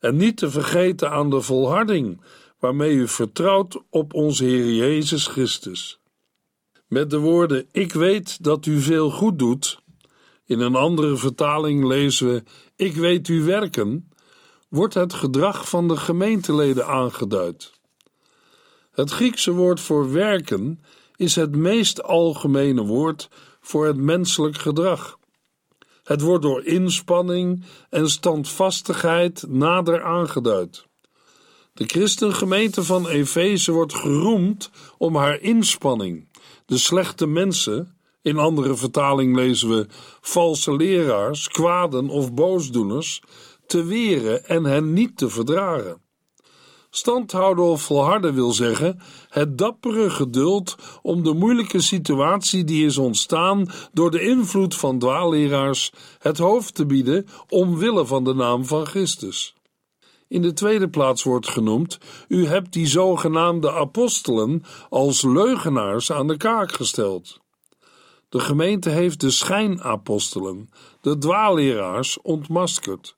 en 0.00 0.16
niet 0.16 0.36
te 0.36 0.50
vergeten 0.50 1.10
aan 1.10 1.30
de 1.30 1.40
volharding 1.40 2.20
waarmee 2.58 2.94
u 2.94 3.08
vertrouwt 3.08 3.82
op 3.90 4.14
onze 4.14 4.44
Heer 4.44 4.74
Jezus 4.74 5.26
Christus. 5.26 6.00
Met 6.88 7.10
de 7.10 7.18
woorden: 7.18 7.66
Ik 7.72 7.92
weet 7.92 8.44
dat 8.44 8.66
u 8.66 8.80
veel 8.80 9.10
goed 9.10 9.38
doet. 9.38 9.80
In 10.44 10.60
een 10.60 10.74
andere 10.74 11.16
vertaling 11.16 11.84
lezen 11.84 12.28
we: 12.28 12.42
Ik 12.76 12.94
weet 12.94 13.28
u 13.28 13.42
werken. 13.42 14.10
Wordt 14.68 14.94
het 14.94 15.14
gedrag 15.14 15.68
van 15.68 15.88
de 15.88 15.96
gemeenteleden 15.96 16.86
aangeduid. 16.86 17.72
Het 18.90 19.10
Griekse 19.10 19.52
woord 19.52 19.80
voor 19.80 20.12
werken 20.12 20.80
is 21.16 21.36
het 21.36 21.56
meest 21.56 22.02
algemene 22.02 22.84
woord 22.84 23.28
voor 23.60 23.86
het 23.86 23.96
menselijk 23.96 24.58
gedrag. 24.58 25.18
Het 26.02 26.20
wordt 26.20 26.42
door 26.42 26.64
inspanning 26.64 27.64
en 27.90 28.10
standvastigheid 28.10 29.44
nader 29.48 30.02
aangeduid. 30.02 30.86
De 31.72 31.84
christengemeente 31.84 32.82
van 32.82 33.08
Efeze 33.08 33.72
wordt 33.72 33.94
geroemd 33.94 34.70
om 34.98 35.16
haar 35.16 35.40
inspanning. 35.40 36.28
De 36.66 36.78
slechte 36.78 37.26
mensen, 37.26 37.96
in 38.22 38.38
andere 38.38 38.76
vertaling 38.76 39.36
lezen 39.36 39.68
we 39.68 39.86
valse 40.20 40.76
leraars, 40.76 41.48
kwaden 41.48 42.08
of 42.08 42.34
boosdoeners, 42.34 43.22
te 43.66 43.84
weren 43.84 44.44
en 44.44 44.64
hen 44.64 44.92
niet 44.92 45.16
te 45.16 45.28
verdragen. 45.28 46.00
Standhouden 46.96 47.64
of 47.64 47.82
volharden 47.82 48.34
wil 48.34 48.52
zeggen 48.52 49.00
het 49.28 49.58
dappere 49.58 50.10
geduld 50.10 50.76
om 51.02 51.22
de 51.22 51.34
moeilijke 51.34 51.80
situatie 51.80 52.64
die 52.64 52.86
is 52.86 52.98
ontstaan 52.98 53.68
door 53.92 54.10
de 54.10 54.20
invloed 54.20 54.74
van 54.74 54.98
dwaalleraars 54.98 55.92
het 56.18 56.38
hoofd 56.38 56.74
te 56.74 56.86
bieden 56.86 57.26
omwille 57.48 58.06
van 58.06 58.24
de 58.24 58.34
naam 58.34 58.64
van 58.64 58.86
Christus. 58.86 59.54
In 60.28 60.42
de 60.42 60.52
tweede 60.52 60.88
plaats 60.88 61.22
wordt 61.22 61.48
genoemd: 61.48 61.98
U 62.28 62.46
hebt 62.46 62.72
die 62.72 62.86
zogenaamde 62.86 63.72
apostelen 63.72 64.62
als 64.88 65.22
leugenaars 65.22 66.12
aan 66.12 66.26
de 66.26 66.36
kaak 66.36 66.72
gesteld. 66.72 67.40
De 68.28 68.40
gemeente 68.40 68.90
heeft 68.90 69.20
de 69.20 69.30
schijnapostelen, 69.30 70.70
de 71.00 71.18
dwaalleraars, 71.18 72.18
ontmaskerd. 72.22 73.16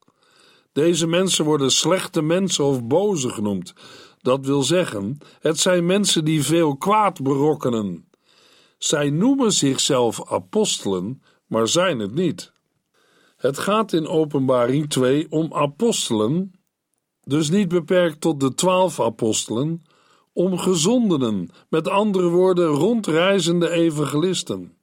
Deze 0.79 1.07
mensen 1.07 1.45
worden 1.45 1.71
slechte 1.71 2.23
mensen 2.23 2.65
of 2.65 2.85
boze 2.85 3.29
genoemd. 3.29 3.75
Dat 4.21 4.47
wil 4.47 4.63
zeggen, 4.63 5.19
het 5.41 5.59
zijn 5.59 5.87
mensen 5.87 6.25
die 6.25 6.45
veel 6.45 6.77
kwaad 6.77 7.23
berokkenen. 7.23 8.09
Zij 8.79 9.11
noemen 9.11 9.53
zichzelf 9.53 10.31
apostelen, 10.31 11.23
maar 11.47 11.69
zijn 11.69 11.99
het 11.99 12.15
niet. 12.15 12.53
Het 13.37 13.59
gaat 13.59 13.93
in 13.93 14.07
Openbaring 14.07 14.91
2 14.91 15.27
om 15.31 15.55
apostelen, 15.55 16.53
dus 17.25 17.51
niet 17.51 17.69
beperkt 17.69 18.21
tot 18.21 18.41
de 18.41 18.55
twaalf 18.55 19.01
apostelen, 19.01 19.83
om 20.33 20.59
gezondenen, 20.59 21.51
met 21.69 21.89
andere 21.89 22.29
woorden 22.29 22.67
rondreizende 22.67 23.71
evangelisten. 23.71 24.77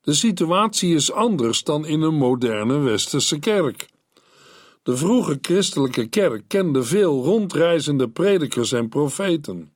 De 0.00 0.14
situatie 0.14 0.94
is 0.94 1.12
anders 1.12 1.64
dan 1.64 1.86
in 1.86 2.00
een 2.02 2.16
moderne 2.16 2.78
westerse 2.78 3.38
kerk. 3.38 3.88
De 4.90 4.96
vroege 4.96 5.38
christelijke 5.42 6.06
kerk 6.06 6.42
kende 6.46 6.82
veel 6.82 7.24
rondreizende 7.24 8.08
predikers 8.08 8.72
en 8.72 8.88
profeten. 8.88 9.72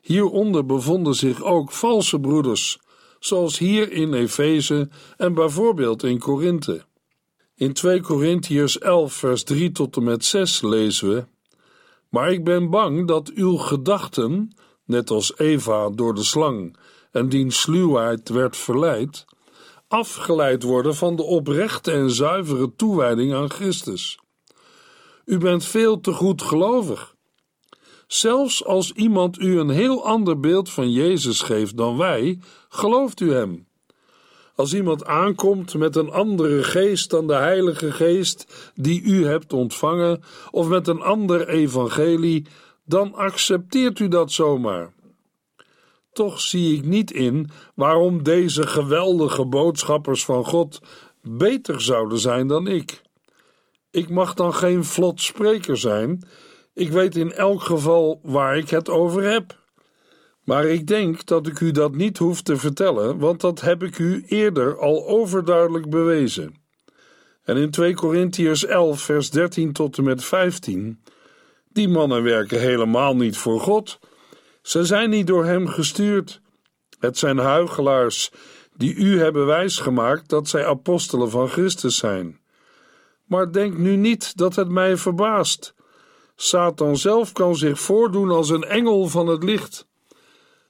Hieronder 0.00 0.66
bevonden 0.66 1.14
zich 1.14 1.42
ook 1.42 1.72
valse 1.72 2.20
broeders, 2.20 2.78
zoals 3.18 3.58
hier 3.58 3.92
in 3.92 4.14
Efeze 4.14 4.88
en 5.16 5.34
bijvoorbeeld 5.34 6.02
in 6.02 6.18
Korinthe. 6.18 6.84
In 7.54 7.72
2 7.72 8.00
Korintiërs 8.00 8.78
11 8.78 9.12
vers 9.12 9.42
3 9.42 9.72
tot 9.72 9.96
en 9.96 10.02
met 10.04 10.24
6 10.24 10.62
lezen 10.62 11.08
we: 11.08 11.24
Maar 12.08 12.32
ik 12.32 12.44
ben 12.44 12.70
bang 12.70 13.06
dat 13.06 13.30
uw 13.34 13.56
gedachten, 13.56 14.56
net 14.84 15.10
als 15.10 15.38
Eva 15.38 15.90
door 15.90 16.14
de 16.14 16.24
slang 16.24 16.76
en 17.12 17.28
diens 17.28 17.60
sluwheid 17.60 18.28
werd 18.28 18.56
verleid, 18.56 19.24
afgeleid 19.88 20.62
worden 20.62 20.94
van 20.94 21.16
de 21.16 21.22
oprechte 21.22 21.92
en 21.92 22.10
zuivere 22.10 22.72
toewijding 22.76 23.34
aan 23.34 23.50
Christus. 23.50 24.18
U 25.26 25.38
bent 25.38 25.64
veel 25.64 26.00
te 26.00 26.12
goed 26.12 26.42
gelovig. 26.42 27.14
Zelfs 28.06 28.64
als 28.64 28.92
iemand 28.92 29.38
u 29.38 29.58
een 29.58 29.68
heel 29.68 30.04
ander 30.04 30.40
beeld 30.40 30.70
van 30.70 30.90
Jezus 30.90 31.40
geeft 31.40 31.76
dan 31.76 31.96
wij, 31.96 32.38
gelooft 32.68 33.20
u 33.20 33.32
hem. 33.32 33.66
Als 34.54 34.74
iemand 34.74 35.04
aankomt 35.04 35.74
met 35.74 35.96
een 35.96 36.10
andere 36.10 36.62
geest 36.62 37.10
dan 37.10 37.26
de 37.26 37.34
Heilige 37.34 37.92
Geest 37.92 38.72
die 38.74 39.02
u 39.02 39.26
hebt 39.26 39.52
ontvangen, 39.52 40.22
of 40.50 40.68
met 40.68 40.88
een 40.88 41.02
ander 41.02 41.48
evangelie, 41.48 42.46
dan 42.84 43.14
accepteert 43.14 43.98
u 43.98 44.08
dat 44.08 44.32
zomaar. 44.32 44.94
Toch 46.12 46.40
zie 46.40 46.76
ik 46.76 46.84
niet 46.84 47.12
in 47.12 47.50
waarom 47.74 48.22
deze 48.22 48.66
geweldige 48.66 49.46
boodschappers 49.46 50.24
van 50.24 50.44
God 50.44 50.80
beter 51.22 51.80
zouden 51.80 52.18
zijn 52.18 52.46
dan 52.46 52.66
ik. 52.66 53.04
Ik 53.96 54.10
mag 54.10 54.34
dan 54.34 54.54
geen 54.54 54.84
vlot 54.84 55.20
spreker 55.20 55.76
zijn. 55.76 56.22
Ik 56.74 56.90
weet 56.90 57.16
in 57.16 57.32
elk 57.32 57.62
geval 57.62 58.20
waar 58.22 58.56
ik 58.56 58.70
het 58.70 58.88
over 58.88 59.22
heb. 59.22 59.58
Maar 60.44 60.64
ik 60.64 60.86
denk 60.86 61.26
dat 61.26 61.46
ik 61.46 61.60
u 61.60 61.70
dat 61.70 61.94
niet 61.94 62.18
hoef 62.18 62.42
te 62.42 62.56
vertellen, 62.56 63.18
want 63.18 63.40
dat 63.40 63.60
heb 63.60 63.82
ik 63.82 63.98
u 63.98 64.24
eerder 64.26 64.78
al 64.78 65.06
overduidelijk 65.06 65.90
bewezen. 65.90 66.54
En 67.44 67.56
in 67.56 67.70
2 67.70 67.94
Korintiërs 67.94 68.64
11, 68.64 69.00
vers 69.00 69.30
13 69.30 69.72
tot 69.72 69.98
en 69.98 70.04
met 70.04 70.24
15: 70.24 71.02
Die 71.68 71.88
mannen 71.88 72.22
werken 72.22 72.60
helemaal 72.60 73.16
niet 73.16 73.36
voor 73.36 73.60
God. 73.60 73.98
Ze 74.62 74.84
zijn 74.84 75.10
niet 75.10 75.26
door 75.26 75.44
hem 75.44 75.68
gestuurd. 75.68 76.40
Het 76.98 77.18
zijn 77.18 77.38
huigelaars 77.38 78.30
die 78.74 78.94
u 78.94 79.20
hebben 79.20 79.46
wijsgemaakt 79.46 80.28
dat 80.28 80.48
zij 80.48 80.66
apostelen 80.66 81.30
van 81.30 81.48
Christus 81.48 81.96
zijn. 81.96 82.44
Maar 83.26 83.52
denk 83.52 83.78
nu 83.78 83.96
niet 83.96 84.36
dat 84.36 84.56
het 84.56 84.68
mij 84.68 84.96
verbaast. 84.96 85.74
Satan 86.36 86.96
zelf 86.96 87.32
kan 87.32 87.56
zich 87.56 87.80
voordoen 87.80 88.30
als 88.30 88.48
een 88.48 88.64
engel 88.64 89.08
van 89.08 89.26
het 89.26 89.42
licht. 89.44 89.86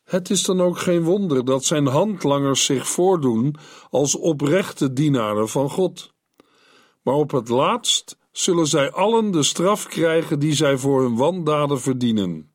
Het 0.04 0.30
is 0.30 0.42
dan 0.42 0.60
ook 0.60 0.78
geen 0.78 1.02
wonder 1.02 1.44
dat 1.44 1.64
zijn 1.64 1.86
handlangers 1.86 2.64
zich 2.64 2.88
voordoen 2.88 3.56
als 3.90 4.16
oprechte 4.16 4.92
dienaren 4.92 5.48
van 5.48 5.70
God. 5.70 6.12
Maar 7.02 7.14
op 7.14 7.30
het 7.30 7.48
laatst 7.48 8.16
zullen 8.32 8.66
zij 8.66 8.90
allen 8.90 9.30
de 9.30 9.42
straf 9.42 9.86
krijgen 9.86 10.38
die 10.38 10.54
zij 10.54 10.78
voor 10.78 11.02
hun 11.02 11.16
wandaden 11.16 11.80
verdienen. 11.80 12.50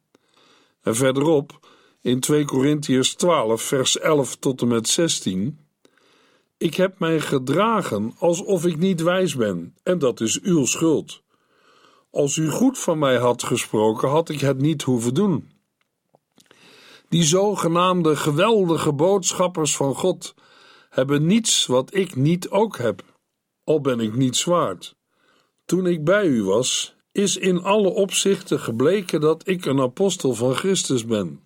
En 0.82 0.96
verderop, 0.96 1.60
in 2.02 2.20
2 2.20 2.46
Korintiërs 2.46 3.16
12, 3.16 3.62
vers 3.62 4.00
11 4.00 4.36
tot 4.36 4.62
en 4.62 4.68
met 4.68 4.88
16, 4.88 5.61
ik 6.62 6.76
heb 6.76 7.00
mij 7.00 7.20
gedragen 7.20 8.14
alsof 8.20 8.66
ik 8.66 8.78
niet 8.78 9.02
wijs 9.02 9.36
ben, 9.36 9.76
en 9.84 10.00
dat 10.00 10.20
is 10.20 10.42
uw 10.42 10.66
schuld. 10.66 11.22
Als 12.12 12.38
u 12.38 12.50
goed 12.50 12.80
van 12.80 13.00
mij 13.00 13.18
had 13.18 13.44
gesproken, 13.44 14.10
had 14.10 14.30
ik 14.30 14.40
het 14.40 14.58
niet 14.58 14.82
hoeven 14.82 15.14
doen. 15.14 15.50
Die 17.10 17.24
zogenaamde 17.24 18.16
geweldige 18.16 18.94
boodschappers 18.94 19.76
van 19.76 19.96
God 19.96 20.34
hebben 20.90 21.26
niets 21.26 21.66
wat 21.66 21.96
ik 21.96 22.16
niet 22.16 22.50
ook 22.50 22.78
heb, 22.78 23.04
al 23.64 23.82
ben 23.82 24.00
ik 24.00 24.16
niet 24.16 24.44
waard. 24.44 24.96
Toen 25.66 25.88
ik 25.88 26.04
bij 26.04 26.26
u 26.26 26.44
was, 26.44 26.96
is 27.12 27.38
in 27.38 27.62
alle 27.62 27.90
opzichten 27.90 28.60
gebleken 28.60 29.22
dat 29.22 29.48
ik 29.48 29.66
een 29.66 29.82
apostel 29.82 30.34
van 30.34 30.56
Christus 30.56 31.06
ben. 31.06 31.42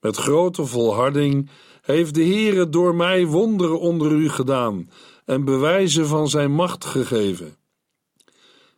Met 0.00 0.16
grote 0.16 0.64
volharding 0.64 1.50
heeft 1.90 2.14
de 2.14 2.24
Heere 2.24 2.68
door 2.68 2.94
mij 2.94 3.26
wonderen 3.26 3.80
onder 3.80 4.12
u 4.12 4.28
gedaan 4.28 4.90
en 5.24 5.44
bewijzen 5.44 6.06
van 6.06 6.28
zijn 6.28 6.52
macht 6.52 6.84
gegeven. 6.84 7.56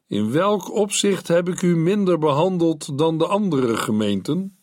In 0.06 0.32
welk 0.32 0.74
opzicht 0.74 1.28
heb 1.28 1.48
ik 1.48 1.62
u 1.62 1.76
minder 1.76 2.18
behandeld 2.18 2.98
dan 2.98 3.18
de 3.18 3.26
andere 3.26 3.76
gemeenten? 3.76 4.56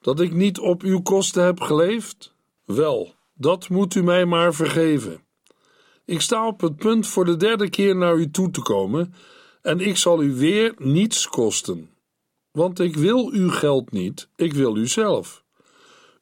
Dat 0.00 0.20
ik 0.20 0.32
niet 0.32 0.58
op 0.58 0.82
uw 0.82 1.00
kosten 1.00 1.44
heb 1.44 1.60
geleefd? 1.60 2.34
Wel, 2.64 3.14
dat 3.34 3.68
moet 3.68 3.94
u 3.94 4.02
mij 4.02 4.24
maar 4.24 4.54
vergeven. 4.54 5.20
Ik 6.04 6.20
sta 6.20 6.46
op 6.46 6.60
het 6.60 6.76
punt 6.76 7.06
voor 7.06 7.24
de 7.24 7.36
derde 7.36 7.70
keer 7.70 7.96
naar 7.96 8.16
u 8.16 8.30
toe 8.30 8.50
te 8.50 8.62
komen 8.62 9.14
en 9.62 9.80
ik 9.80 9.96
zal 9.96 10.22
u 10.22 10.34
weer 10.34 10.74
niets 10.78 11.28
kosten. 11.28 11.90
Want 12.50 12.80
ik 12.80 12.96
wil 12.96 13.30
uw 13.32 13.50
geld 13.50 13.92
niet, 13.92 14.28
ik 14.36 14.52
wil 14.52 14.76
u 14.76 14.86
zelf. 14.86 15.44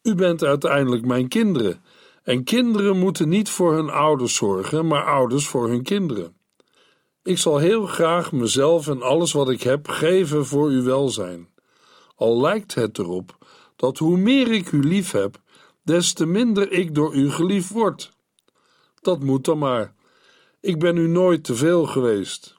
U 0.06 0.14
bent 0.14 0.44
uiteindelijk 0.44 1.06
mijn 1.06 1.28
kinderen. 1.28 1.82
En 2.22 2.44
kinderen 2.44 2.98
moeten 2.98 3.28
niet 3.28 3.50
voor 3.50 3.74
hun 3.74 3.90
ouders 3.90 4.34
zorgen, 4.34 4.86
maar 4.86 5.04
ouders 5.04 5.46
voor 5.48 5.68
hun 5.68 5.82
kinderen. 5.82 6.36
Ik 7.22 7.38
zal 7.38 7.58
heel 7.58 7.86
graag 7.86 8.32
mezelf 8.32 8.88
en 8.88 9.02
alles 9.02 9.32
wat 9.32 9.50
ik 9.50 9.62
heb 9.62 9.88
geven 9.88 10.46
voor 10.46 10.68
uw 10.68 10.82
welzijn. 10.82 11.48
Al 12.14 12.40
lijkt 12.40 12.74
het 12.74 12.98
erop 12.98 13.46
dat 13.76 13.98
hoe 13.98 14.16
meer 14.16 14.52
ik 14.52 14.72
u 14.72 14.82
lief 14.82 15.10
heb, 15.10 15.40
des 15.82 16.12
te 16.12 16.26
minder 16.26 16.72
ik 16.72 16.94
door 16.94 17.14
u 17.14 17.30
geliefd 17.30 17.70
word. 17.70 18.10
Dat 19.00 19.22
moet 19.22 19.44
dan 19.44 19.58
maar. 19.58 19.94
Ik 20.60 20.78
ben 20.78 20.96
u 20.96 21.08
nooit 21.08 21.44
te 21.44 21.54
veel 21.54 21.86
geweest. 21.86 22.56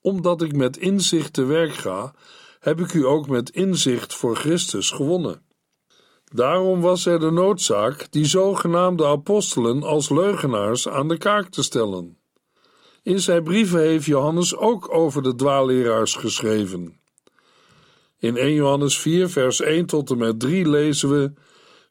Omdat 0.00 0.42
ik 0.42 0.56
met 0.56 0.76
inzicht 0.76 1.32
te 1.32 1.44
werk 1.44 1.74
ga, 1.74 2.14
heb 2.60 2.80
ik 2.80 2.92
u 2.92 3.06
ook 3.06 3.28
met 3.28 3.50
inzicht 3.50 4.14
voor 4.14 4.36
Christus 4.36 4.90
gewonnen. 4.90 5.45
Daarom 6.34 6.80
was 6.80 7.06
er 7.06 7.20
de 7.20 7.30
noodzaak 7.30 8.06
die 8.10 8.24
zogenaamde 8.24 9.06
apostelen 9.06 9.82
als 9.82 10.10
leugenaars 10.10 10.88
aan 10.88 11.08
de 11.08 11.18
kaak 11.18 11.48
te 11.48 11.62
stellen. 11.62 12.18
In 13.02 13.20
zijn 13.20 13.42
brieven 13.42 13.80
heeft 13.80 14.04
Johannes 14.04 14.56
ook 14.56 14.94
over 14.94 15.22
de 15.22 15.34
dwaalleraars 15.34 16.14
geschreven. 16.14 17.00
In 18.18 18.36
1 18.36 18.54
Johannes 18.54 18.98
4, 18.98 19.28
vers 19.28 19.60
1 19.60 19.86
tot 19.86 20.10
en 20.10 20.18
met 20.18 20.40
3 20.40 20.68
lezen 20.68 21.10
we: 21.10 21.32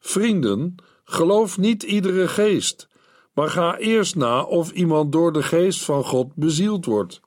Vrienden, 0.00 0.74
geloof 1.04 1.58
niet 1.58 1.82
iedere 1.82 2.28
geest, 2.28 2.88
maar 3.32 3.48
ga 3.48 3.78
eerst 3.78 4.16
na 4.16 4.42
of 4.42 4.70
iemand 4.70 5.12
door 5.12 5.32
de 5.32 5.42
geest 5.42 5.84
van 5.84 6.04
God 6.04 6.34
bezield 6.34 6.84
wordt. 6.84 7.20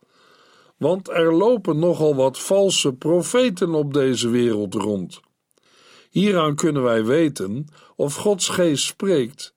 Want 0.78 1.10
er 1.10 1.34
lopen 1.34 1.80
nogal 1.80 2.16
wat 2.16 2.40
valse 2.40 2.94
profeten 2.94 3.74
op 3.74 3.94
deze 3.94 4.30
wereld 4.30 4.74
rond. 4.74 5.20
Hieraan 6.10 6.56
kunnen 6.56 6.84
wij 6.84 7.06
weten 7.06 7.68
of 7.96 8.16
Gods 8.16 8.50
geest 8.50 8.86
spreekt. 8.86 9.54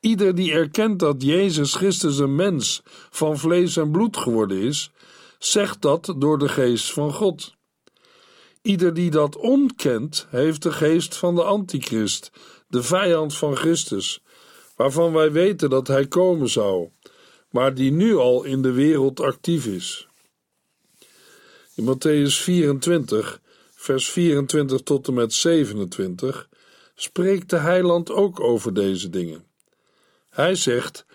Ieder 0.00 0.34
die 0.34 0.52
erkent 0.52 0.98
dat 0.98 1.22
Jezus 1.22 1.74
Christus 1.74 2.18
een 2.18 2.34
mens 2.34 2.82
van 3.10 3.38
vlees 3.38 3.76
en 3.76 3.90
bloed 3.90 4.16
geworden 4.16 4.58
is, 4.58 4.90
zegt 5.38 5.82
dat 5.82 6.14
door 6.16 6.38
de 6.38 6.48
geest 6.48 6.92
van 6.92 7.12
God. 7.12 7.54
Ieder 8.62 8.94
die 8.94 9.10
dat 9.10 9.36
ontkent, 9.36 10.26
heeft 10.30 10.62
de 10.62 10.72
geest 10.72 11.16
van 11.16 11.34
de 11.34 11.42
antichrist, 11.42 12.30
de 12.68 12.82
vijand 12.82 13.36
van 13.36 13.56
Christus, 13.56 14.22
waarvan 14.76 15.12
wij 15.12 15.32
weten 15.32 15.70
dat 15.70 15.86
hij 15.86 16.06
komen 16.06 16.48
zou, 16.48 16.88
maar 17.50 17.74
die 17.74 17.92
nu 17.92 18.16
al 18.16 18.44
in 18.44 18.62
de 18.62 18.72
wereld 18.72 19.20
actief 19.20 19.66
is. 19.66 20.08
In 21.74 21.84
Matthäus 21.84 22.42
24, 22.42 23.40
vers 23.90 24.10
24 24.10 24.80
tot 24.80 25.08
en 25.08 25.14
met 25.14 25.32
27, 25.32 26.48
spreekt 26.94 27.50
de 27.50 27.56
heiland 27.56 28.10
ook 28.10 28.40
over 28.40 28.74
deze 28.74 29.08
dingen. 29.08 29.44
Hij 30.28 30.54
zegt: 30.54 31.06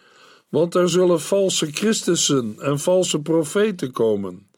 Want 0.50 0.76
er 0.76 0.90
zullen 0.90 1.22
valse 1.22 1.66
Christussen 1.72 2.56
en 2.60 2.80
valse 2.80 3.22
profeten 3.22 3.92
komen. 3.92 4.50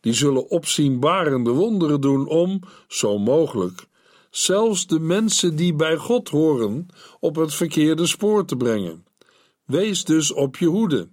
Die 0.00 0.12
zullen 0.12 0.48
opzienbarende 0.48 1.50
wonderen 1.50 2.00
doen 2.00 2.28
om, 2.28 2.60
zo 2.88 3.18
mogelijk, 3.18 3.86
zelfs 4.30 4.86
de 4.86 5.00
mensen 5.00 5.56
die 5.56 5.74
bij 5.74 5.96
God 5.96 6.28
horen 6.28 6.86
op 7.20 7.36
het 7.36 7.54
verkeerde 7.54 8.06
spoor 8.06 8.44
te 8.44 8.56
brengen. 8.56 9.06
Wees 9.64 10.04
dus 10.04 10.32
op 10.32 10.56
je 10.56 10.66
hoede. 10.66 11.08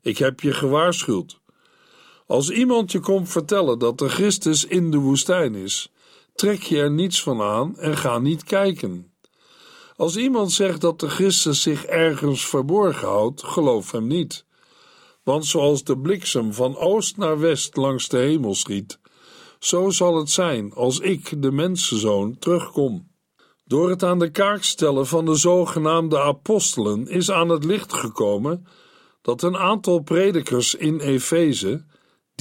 Ik 0.00 0.18
heb 0.18 0.40
je 0.40 0.52
gewaarschuwd. 0.52 1.40
Als 2.32 2.50
iemand 2.50 2.92
je 2.92 3.00
komt 3.00 3.28
vertellen 3.28 3.78
dat 3.78 3.98
de 3.98 4.08
Christus 4.08 4.64
in 4.64 4.90
de 4.90 4.96
woestijn 4.96 5.54
is, 5.54 5.92
trek 6.34 6.62
je 6.62 6.78
er 6.78 6.90
niets 6.90 7.22
van 7.22 7.42
aan 7.42 7.78
en 7.78 7.96
ga 7.96 8.18
niet 8.18 8.44
kijken. 8.44 9.12
Als 9.96 10.16
iemand 10.16 10.52
zegt 10.52 10.80
dat 10.80 11.00
de 11.00 11.08
Christus 11.08 11.62
zich 11.62 11.84
ergens 11.84 12.46
verborgen 12.46 13.08
houdt, 13.08 13.42
geloof 13.42 13.90
hem 13.90 14.06
niet. 14.06 14.44
Want 15.22 15.46
zoals 15.46 15.84
de 15.84 15.98
bliksem 15.98 16.52
van 16.52 16.76
oost 16.76 17.16
naar 17.16 17.38
west 17.38 17.76
langs 17.76 18.08
de 18.08 18.18
hemel 18.18 18.54
schiet, 18.54 18.98
zo 19.58 19.90
zal 19.90 20.16
het 20.16 20.30
zijn 20.30 20.72
als 20.72 20.98
ik, 20.98 21.42
de 21.42 21.50
mensenzoon, 21.50 22.38
terugkom. 22.38 23.08
Door 23.64 23.90
het 23.90 24.02
aan 24.02 24.18
de 24.18 24.30
kaak 24.30 24.62
stellen 24.62 25.06
van 25.06 25.24
de 25.24 25.34
zogenaamde 25.34 26.20
apostelen 26.20 27.08
is 27.08 27.30
aan 27.30 27.48
het 27.48 27.64
licht 27.64 27.92
gekomen 27.92 28.66
dat 29.22 29.42
een 29.42 29.56
aantal 29.56 30.00
predikers 30.00 30.74
in 30.74 31.00
Efeze, 31.00 31.84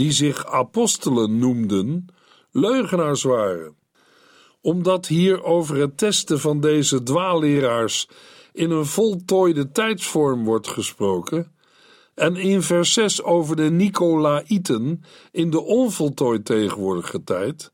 die 0.02 0.12
zich 0.12 0.46
apostelen 0.46 1.38
noemden, 1.38 2.06
leugenaars 2.52 3.24
waren. 3.24 3.76
Omdat 4.62 5.08
hier 5.08 5.44
over 5.44 5.76
het 5.76 5.98
testen 5.98 6.40
van 6.40 6.60
deze 6.60 7.04
dwaalleraars 7.04 8.08
in 8.54 8.72
een 8.72 8.86
voltooide 8.86 9.72
tijdsvorm 9.72 10.44
wordt 10.44 10.68
gesproken, 10.68 11.56
en 12.16 12.36
in 12.36 12.62
vers 12.62 12.94
6 12.94 13.24
over 13.24 13.56
de 13.56 13.70
Nicolaïten 13.70 15.04
in 15.32 15.50
de 15.50 15.62
onvoltooid 15.62 16.46
tegenwoordige 16.46 17.24
tijd, 17.24 17.72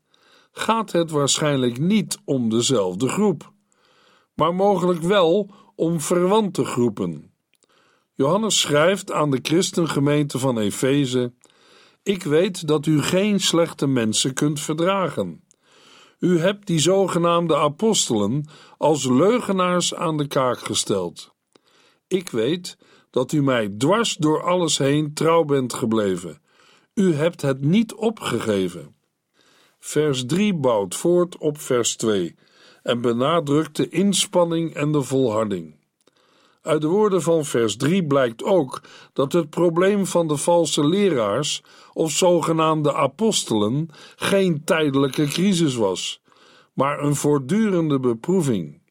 gaat 0.52 0.92
het 0.92 1.10
waarschijnlijk 1.10 1.78
niet 1.78 2.18
om 2.24 2.48
dezelfde 2.48 3.08
groep, 3.08 3.52
maar 4.34 4.54
mogelijk 4.54 5.00
wel 5.00 5.50
om 5.74 6.00
verwante 6.00 6.64
groepen. 6.64 7.32
Johannes 8.14 8.60
schrijft 8.60 9.12
aan 9.12 9.30
de 9.30 9.38
christengemeente 9.42 10.38
van 10.38 10.58
Efeze: 10.58 11.32
Ik 12.08 12.22
weet 12.22 12.66
dat 12.66 12.86
u 12.86 13.02
geen 13.02 13.40
slechte 13.40 13.86
mensen 13.86 14.34
kunt 14.34 14.60
verdragen. 14.60 15.44
U 16.18 16.38
hebt 16.38 16.66
die 16.66 16.78
zogenaamde 16.78 17.56
apostelen 17.56 18.48
als 18.78 19.04
leugenaars 19.04 19.94
aan 19.94 20.16
de 20.16 20.26
kaak 20.26 20.58
gesteld. 20.58 21.34
Ik 22.06 22.28
weet 22.28 22.78
dat 23.10 23.32
u 23.32 23.42
mij 23.42 23.68
dwars 23.68 24.16
door 24.16 24.42
alles 24.42 24.78
heen 24.78 25.14
trouw 25.14 25.44
bent 25.44 25.74
gebleven. 25.74 26.42
U 26.94 27.14
hebt 27.14 27.42
het 27.42 27.60
niet 27.60 27.94
opgegeven. 27.94 28.94
Vers 29.78 30.26
3 30.26 30.54
bouwt 30.54 30.94
voort 30.94 31.38
op 31.38 31.58
vers 31.58 31.96
2 31.96 32.34
en 32.82 33.00
benadrukt 33.00 33.76
de 33.76 33.88
inspanning 33.88 34.74
en 34.74 34.92
de 34.92 35.02
volharding. 35.02 35.78
Uit 36.68 36.80
de 36.80 36.86
woorden 36.86 37.22
van 37.22 37.44
vers 37.44 37.76
3 37.76 38.06
blijkt 38.06 38.42
ook 38.42 38.80
dat 39.12 39.32
het 39.32 39.50
probleem 39.50 40.06
van 40.06 40.28
de 40.28 40.36
valse 40.36 40.86
leraars 40.86 41.62
of 41.98 42.10
zogenaamde 42.10 42.94
apostelen 42.94 43.88
geen 44.16 44.64
tijdelijke 44.64 45.26
crisis 45.26 45.74
was, 45.74 46.20
maar 46.72 47.02
een 47.02 47.14
voortdurende 47.14 48.00
beproeving. 48.00 48.82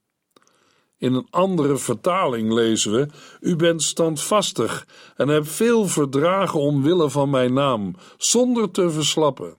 In 0.98 1.14
een 1.14 1.28
andere 1.30 1.78
vertaling 1.78 2.52
lezen 2.52 2.92
we: 2.92 3.08
U 3.40 3.56
bent 3.56 3.84
standvastig 3.84 4.88
en 5.16 5.28
hebt 5.28 5.50
veel 5.50 5.88
verdragen 5.88 6.60
omwille 6.60 7.10
van 7.10 7.30
mijn 7.30 7.54
naam, 7.54 7.96
zonder 8.18 8.72
te 8.72 8.90
verslappen. 8.90 9.58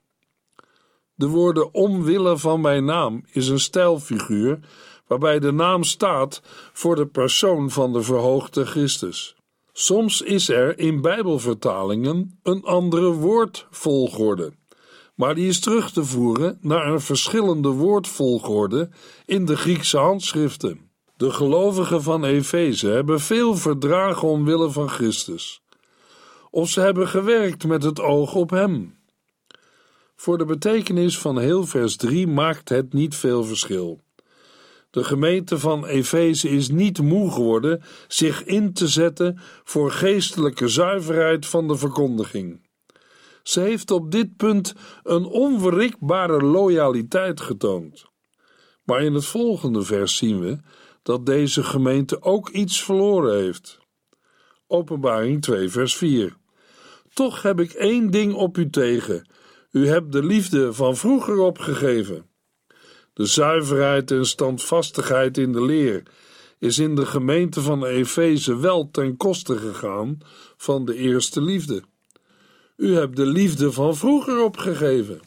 De 1.14 1.26
woorden 1.26 1.74
omwille 1.74 2.38
van 2.38 2.60
mijn 2.60 2.84
naam 2.84 3.24
is 3.32 3.48
een 3.48 3.60
stijlfiguur 3.60 4.58
waarbij 5.06 5.38
de 5.38 5.52
naam 5.52 5.84
staat 5.84 6.42
voor 6.72 6.96
de 6.96 7.06
persoon 7.06 7.70
van 7.70 7.92
de 7.92 8.02
verhoogde 8.02 8.66
Christus. 8.66 9.37
Soms 9.80 10.22
is 10.22 10.48
er 10.48 10.78
in 10.78 11.00
Bijbelvertalingen 11.00 12.38
een 12.42 12.62
andere 12.62 13.12
woordvolgorde, 13.12 14.52
maar 15.14 15.34
die 15.34 15.48
is 15.48 15.60
terug 15.60 15.90
te 15.90 16.04
voeren 16.04 16.58
naar 16.60 16.86
een 16.86 17.00
verschillende 17.00 17.68
woordvolgorde 17.68 18.90
in 19.26 19.44
de 19.44 19.56
Griekse 19.56 19.98
handschriften. 19.98 20.90
De 21.16 21.30
gelovigen 21.30 22.02
van 22.02 22.24
Efeze 22.24 22.88
hebben 22.88 23.20
veel 23.20 23.56
verdragen 23.56 24.28
omwille 24.28 24.70
van 24.70 24.88
Christus, 24.88 25.62
of 26.50 26.68
ze 26.68 26.80
hebben 26.80 27.08
gewerkt 27.08 27.66
met 27.66 27.82
het 27.82 28.00
oog 28.00 28.34
op 28.34 28.50
Hem. 28.50 28.98
Voor 30.16 30.38
de 30.38 30.44
betekenis 30.44 31.18
van 31.18 31.38
heel 31.38 31.66
vers 31.66 31.96
3 31.96 32.26
maakt 32.26 32.68
het 32.68 32.92
niet 32.92 33.14
veel 33.14 33.44
verschil. 33.44 34.00
De 34.90 35.04
gemeente 35.04 35.58
van 35.58 35.86
Efeze 35.86 36.48
is 36.48 36.68
niet 36.68 37.02
moe 37.02 37.30
geworden 37.30 37.82
zich 38.08 38.44
in 38.44 38.72
te 38.72 38.88
zetten 38.88 39.38
voor 39.64 39.90
geestelijke 39.90 40.68
zuiverheid 40.68 41.46
van 41.46 41.68
de 41.68 41.76
verkondiging. 41.76 42.66
Ze 43.42 43.60
heeft 43.60 43.90
op 43.90 44.10
dit 44.10 44.36
punt 44.36 44.74
een 45.02 45.24
onwrikbare 45.24 46.42
loyaliteit 46.42 47.40
getoond. 47.40 48.04
Maar 48.84 49.02
in 49.02 49.14
het 49.14 49.24
volgende 49.24 49.82
vers 49.82 50.16
zien 50.16 50.40
we 50.40 50.58
dat 51.02 51.26
deze 51.26 51.62
gemeente 51.62 52.22
ook 52.22 52.48
iets 52.48 52.82
verloren 52.82 53.36
heeft. 53.36 53.78
Openbaring 54.66 55.42
2, 55.42 55.68
vers 55.68 55.96
4. 55.96 56.36
Toch 57.12 57.42
heb 57.42 57.60
ik 57.60 57.72
één 57.72 58.10
ding 58.10 58.34
op 58.34 58.58
u 58.58 58.70
tegen. 58.70 59.30
U 59.70 59.88
hebt 59.88 60.12
de 60.12 60.24
liefde 60.24 60.72
van 60.72 60.96
vroeger 60.96 61.38
opgegeven. 61.38 62.30
De 63.18 63.26
zuiverheid 63.26 64.10
en 64.10 64.26
standvastigheid 64.26 65.38
in 65.38 65.52
de 65.52 65.62
leer 65.62 66.02
is 66.58 66.78
in 66.78 66.94
de 66.94 67.06
gemeente 67.06 67.60
van 67.60 67.84
Efeze 67.84 68.56
wel 68.56 68.90
ten 68.90 69.16
koste 69.16 69.58
gegaan 69.58 70.18
van 70.56 70.84
de 70.84 70.94
eerste 70.94 71.40
liefde. 71.40 71.82
U 72.76 72.94
hebt 72.94 73.16
de 73.16 73.26
liefde 73.26 73.72
van 73.72 73.96
vroeger 73.96 74.44
opgegeven. 74.44 75.20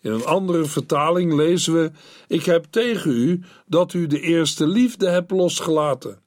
In 0.00 0.12
een 0.12 0.24
andere 0.24 0.64
vertaling 0.64 1.34
lezen 1.34 1.74
we: 1.74 1.90
Ik 2.28 2.44
heb 2.44 2.64
tegen 2.70 3.10
u 3.10 3.42
dat 3.66 3.92
u 3.92 4.06
de 4.06 4.20
eerste 4.20 4.66
liefde 4.66 5.08
hebt 5.08 5.30
losgelaten. 5.30 6.22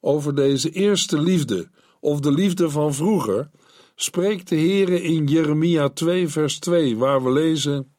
Over 0.00 0.34
deze 0.34 0.70
eerste 0.70 1.20
liefde, 1.20 1.68
of 2.00 2.20
de 2.20 2.32
liefde 2.32 2.70
van 2.70 2.94
vroeger, 2.94 3.50
spreekt 3.94 4.48
de 4.48 4.56
Heere 4.56 5.02
in 5.02 5.26
Jeremia 5.26 5.88
2 5.88 6.28
vers 6.28 6.58
2, 6.58 6.96
waar 6.96 7.24
we 7.24 7.32
lezen... 7.32 7.93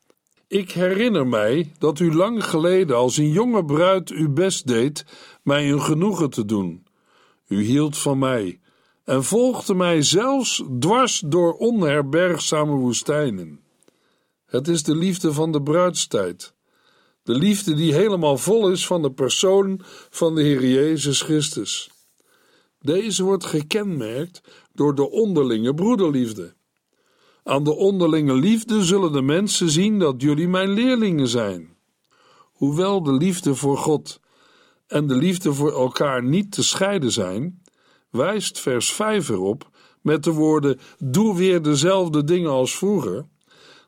Ik 0.56 0.72
herinner 0.72 1.28
mij 1.28 1.72
dat 1.78 2.00
u 2.00 2.14
lang 2.14 2.44
geleden 2.44 2.96
als 2.96 3.18
een 3.18 3.32
jonge 3.32 3.66
bruid 3.66 4.10
uw 4.10 4.34
best 4.34 4.68
deed 4.68 5.06
mij 5.44 5.72
een 5.72 5.82
genoegen 5.82 6.30
te 6.30 6.46
doen. 6.46 6.86
U 7.48 7.62
hield 7.64 7.98
van 7.98 8.20
mij 8.20 8.60
en 9.04 9.24
volgde 9.24 9.74
mij 9.74 10.02
zelfs 10.02 10.64
dwars 10.80 11.24
door 11.26 11.54
onherbergzame 11.54 12.76
woestijnen. 12.76 13.60
Het 14.46 14.68
is 14.68 14.84
de 14.84 14.96
liefde 14.96 15.34
van 15.34 15.52
de 15.52 15.62
bruidstijd. 15.62 16.54
De 17.24 17.34
liefde 17.34 17.74
die 17.74 17.94
helemaal 17.94 18.38
vol 18.38 18.72
is 18.72 18.88
van 18.88 19.02
de 19.02 19.12
persoon 19.12 19.82
van 20.10 20.36
de 20.36 20.42
Heer 20.42 20.66
Jezus 20.66 21.22
Christus. 21.22 21.90
Deze 22.80 23.24
wordt 23.24 23.46
gekenmerkt 23.46 24.42
door 24.74 24.96
de 24.96 25.10
onderlinge 25.10 25.74
broederliefde. 25.74 26.56
Aan 27.48 27.64
de 27.64 27.76
onderlinge 27.76 28.34
liefde 28.34 28.84
zullen 28.84 29.12
de 29.12 29.22
mensen 29.22 29.70
zien 29.70 30.00
dat 30.00 30.22
jullie 30.22 30.48
mijn 30.48 30.70
leerlingen 30.70 31.28
zijn. 31.28 31.78
Hoewel 32.54 33.04
de 33.04 33.14
liefde 33.14 33.56
voor 33.56 33.78
God 33.78 34.20
en 34.88 35.08
de 35.08 35.16
liefde 35.16 35.54
voor 35.54 35.72
elkaar 35.72 36.24
niet 36.24 36.52
te 36.52 36.64
scheiden 36.64 37.12
zijn, 37.12 37.62
wijst 38.10 38.60
vers 38.60 38.92
5 38.92 39.30
erop 39.30 39.70
met 40.02 40.24
de 40.24 40.32
woorden: 40.32 40.80
Doe 40.98 41.38
weer 41.38 41.62
dezelfde 41.62 42.24
dingen 42.24 42.52
als 42.52 42.78
vroeger, 42.78 43.26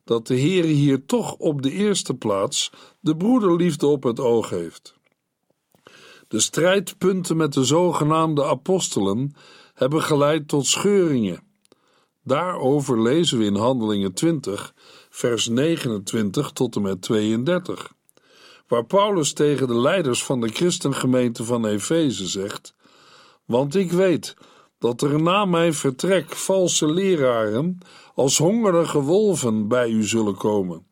dat 0.03 0.27
de 0.27 0.35
Heer 0.35 0.63
hier 0.63 1.05
toch 1.05 1.33
op 1.33 1.61
de 1.61 1.71
eerste 1.71 2.13
plaats 2.13 2.71
de 2.99 3.17
broederliefde 3.17 3.87
op 3.87 4.03
het 4.03 4.19
oog 4.19 4.49
heeft. 4.49 4.95
De 6.27 6.39
strijdpunten 6.39 7.37
met 7.37 7.53
de 7.53 7.63
zogenaamde 7.63 8.45
apostelen 8.45 9.35
hebben 9.73 10.01
geleid 10.01 10.47
tot 10.47 10.65
scheuringen. 10.65 11.46
Daarover 12.27 13.01
lezen 13.01 13.37
we 13.37 13.45
in 13.45 13.55
Handelingen 13.55 14.13
20, 14.13 14.73
vers 15.09 15.47
29 15.47 16.51
tot 16.51 16.75
en 16.75 16.81
met 16.81 17.01
32, 17.01 17.93
waar 18.67 18.85
Paulus 18.85 19.33
tegen 19.33 19.67
de 19.67 19.79
leiders 19.79 20.23
van 20.23 20.41
de 20.41 20.47
christengemeente 20.47 21.43
van 21.43 21.65
Efeze 21.65 22.27
zegt: 22.27 22.75
Want 23.45 23.75
ik 23.75 23.91
weet 23.91 24.35
dat 24.79 25.01
er 25.01 25.21
na 25.21 25.45
mijn 25.45 25.73
vertrek 25.73 26.35
valse 26.35 26.91
leraren 26.93 27.77
als 28.15 28.37
hongerige 28.37 29.01
wolven 29.01 29.67
bij 29.67 29.89
u 29.89 30.03
zullen 30.03 30.37
komen. 30.37 30.85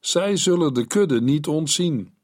Zij 0.00 0.36
zullen 0.36 0.74
de 0.74 0.86
kudde 0.86 1.20
niet 1.20 1.46
ontzien. 1.46 2.17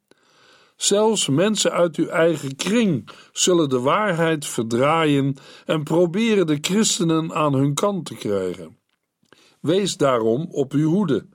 Zelfs 0.77 1.29
mensen 1.29 1.73
uit 1.73 1.97
uw 1.97 2.07
eigen 2.07 2.57
kring 2.57 3.09
zullen 3.33 3.69
de 3.69 3.81
waarheid 3.81 4.47
verdraaien 4.47 5.37
en 5.65 5.83
proberen 5.83 6.47
de 6.47 6.59
christenen 6.61 7.35
aan 7.35 7.55
hun 7.55 7.75
kant 7.75 8.07
te 8.07 8.15
krijgen. 8.15 8.79
Wees 9.61 9.97
daarom 9.97 10.47
op 10.51 10.73
uw 10.73 10.91
hoede. 10.91 11.27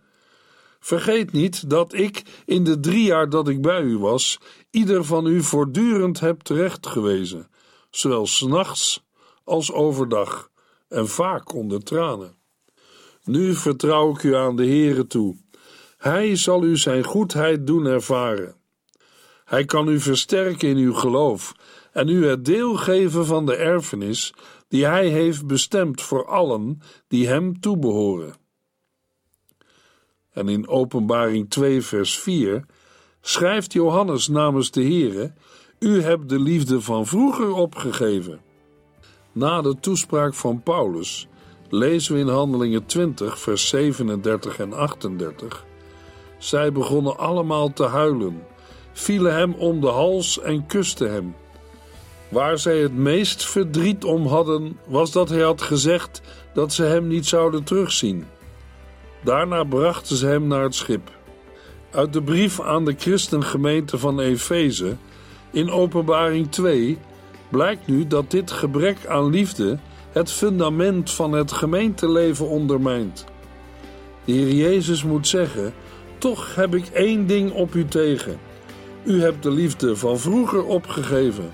Vergeet 0.79 1.31
niet 1.31 1.69
dat 1.69 1.93
ik 1.93 2.23
in 2.45 2.63
de 2.63 2.79
drie 2.79 3.03
jaar 3.03 3.29
dat 3.29 3.47
ik 3.47 3.61
bij 3.61 3.81
u 3.81 3.97
was, 3.97 4.39
ieder 4.71 5.05
van 5.05 5.27
u 5.27 5.43
voortdurend 5.43 6.19
heb 6.19 6.41
terechtgewezen, 6.41 7.49
zowel 7.89 8.27
s'nachts 8.27 9.03
als 9.43 9.71
overdag, 9.71 10.49
en 10.87 11.07
vaak 11.07 11.53
onder 11.53 11.83
tranen. 11.83 12.35
Nu 13.23 13.53
vertrouw 13.53 14.11
ik 14.11 14.23
u 14.23 14.35
aan 14.35 14.55
de 14.55 14.65
Heere 14.65 15.07
toe. 15.07 15.35
Hij 15.97 16.35
zal 16.35 16.63
u 16.63 16.77
zijn 16.77 17.03
goedheid 17.03 17.67
doen 17.67 17.85
ervaren. 17.85 18.58
Hij 19.49 19.65
kan 19.65 19.87
u 19.87 19.99
versterken 19.99 20.69
in 20.69 20.77
uw 20.77 20.93
geloof 20.93 21.53
en 21.91 22.07
u 22.07 22.27
het 22.27 22.45
deel 22.45 22.75
geven 22.75 23.25
van 23.25 23.45
de 23.45 23.55
erfenis 23.55 24.33
die 24.67 24.85
Hij 24.85 25.07
heeft 25.07 25.47
bestemd 25.47 26.01
voor 26.01 26.25
allen 26.25 26.81
die 27.07 27.27
Hem 27.27 27.59
toebehoren. 27.59 28.35
En 30.31 30.47
in 30.47 30.67
Openbaring 30.67 31.49
2, 31.49 31.81
vers 31.81 32.19
4 32.19 32.65
schrijft 33.21 33.73
Johannes 33.73 34.27
namens 34.27 34.71
de 34.71 34.81
Heere: 34.81 35.33
U 35.79 36.01
hebt 36.01 36.29
de 36.29 36.39
liefde 36.39 36.81
van 36.81 37.05
vroeger 37.05 37.53
opgegeven. 37.53 38.41
Na 39.31 39.61
de 39.61 39.79
toespraak 39.79 40.33
van 40.33 40.63
Paulus 40.63 41.27
lezen 41.69 42.13
we 42.13 42.19
in 42.19 42.27
Handelingen 42.27 42.85
20, 42.85 43.39
vers 43.39 43.67
37 43.67 44.59
en 44.59 44.73
38. 44.73 45.65
Zij 46.37 46.71
begonnen 46.71 47.17
allemaal 47.17 47.73
te 47.73 47.83
huilen 47.83 48.48
vielen 48.99 49.35
hem 49.35 49.53
om 49.53 49.81
de 49.81 49.87
hals 49.87 50.39
en 50.39 50.65
kusten 50.65 51.11
hem. 51.11 51.35
Waar 52.29 52.57
zij 52.57 52.77
het 52.77 52.95
meest 52.95 53.45
verdriet 53.45 54.03
om 54.03 54.27
hadden, 54.27 54.79
was 54.85 55.11
dat 55.11 55.29
hij 55.29 55.41
had 55.41 55.61
gezegd 55.61 56.21
dat 56.53 56.73
ze 56.73 56.83
hem 56.83 57.07
niet 57.07 57.25
zouden 57.25 57.63
terugzien. 57.63 58.25
Daarna 59.23 59.63
brachten 59.63 60.15
ze 60.15 60.25
hem 60.25 60.47
naar 60.47 60.63
het 60.63 60.75
schip. 60.75 61.11
Uit 61.91 62.13
de 62.13 62.21
brief 62.21 62.61
aan 62.61 62.85
de 62.85 62.95
christengemeente 62.97 63.97
van 63.97 64.19
Efeze, 64.19 64.95
in 65.51 65.71
Openbaring 65.71 66.51
2, 66.51 66.97
blijkt 67.49 67.87
nu 67.87 68.07
dat 68.07 68.31
dit 68.31 68.51
gebrek 68.51 69.05
aan 69.07 69.29
liefde 69.29 69.79
het 70.11 70.31
fundament 70.31 71.11
van 71.11 71.31
het 71.31 71.51
gemeenteleven 71.51 72.47
ondermijnt. 72.47 73.25
De 74.25 74.31
Heer 74.31 74.53
Jezus 74.53 75.03
moet 75.03 75.27
zeggen: 75.27 75.73
Toch 76.17 76.55
heb 76.55 76.75
ik 76.75 76.87
één 76.87 77.27
ding 77.27 77.51
op 77.51 77.73
u 77.73 77.85
tegen 77.85 78.39
u 79.03 79.21
hebt 79.21 79.43
de 79.43 79.51
liefde 79.51 79.95
van 79.95 80.19
vroeger 80.19 80.65
opgegeven. 80.65 81.51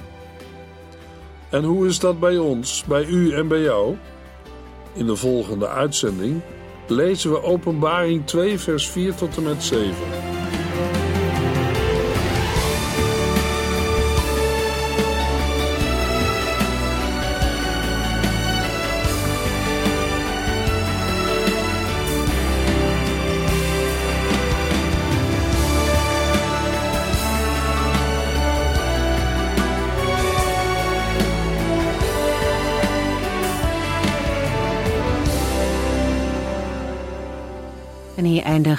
En 1.50 1.64
hoe 1.64 1.88
is 1.88 2.00
dat 2.00 2.20
bij 2.20 2.38
ons, 2.38 2.84
bij 2.88 3.06
u 3.06 3.32
en 3.32 3.48
bij 3.48 3.62
jou? 3.62 3.96
In 4.94 5.06
de 5.06 5.16
volgende 5.16 5.68
uitzending 5.68 6.42
lezen 6.88 7.32
we 7.32 7.44
Openbaring 7.44 8.26
2, 8.26 8.60
vers 8.60 8.90
4 8.90 9.16
tot 9.16 9.38
en 9.38 9.44
met 9.44 9.64
7. 9.64 10.35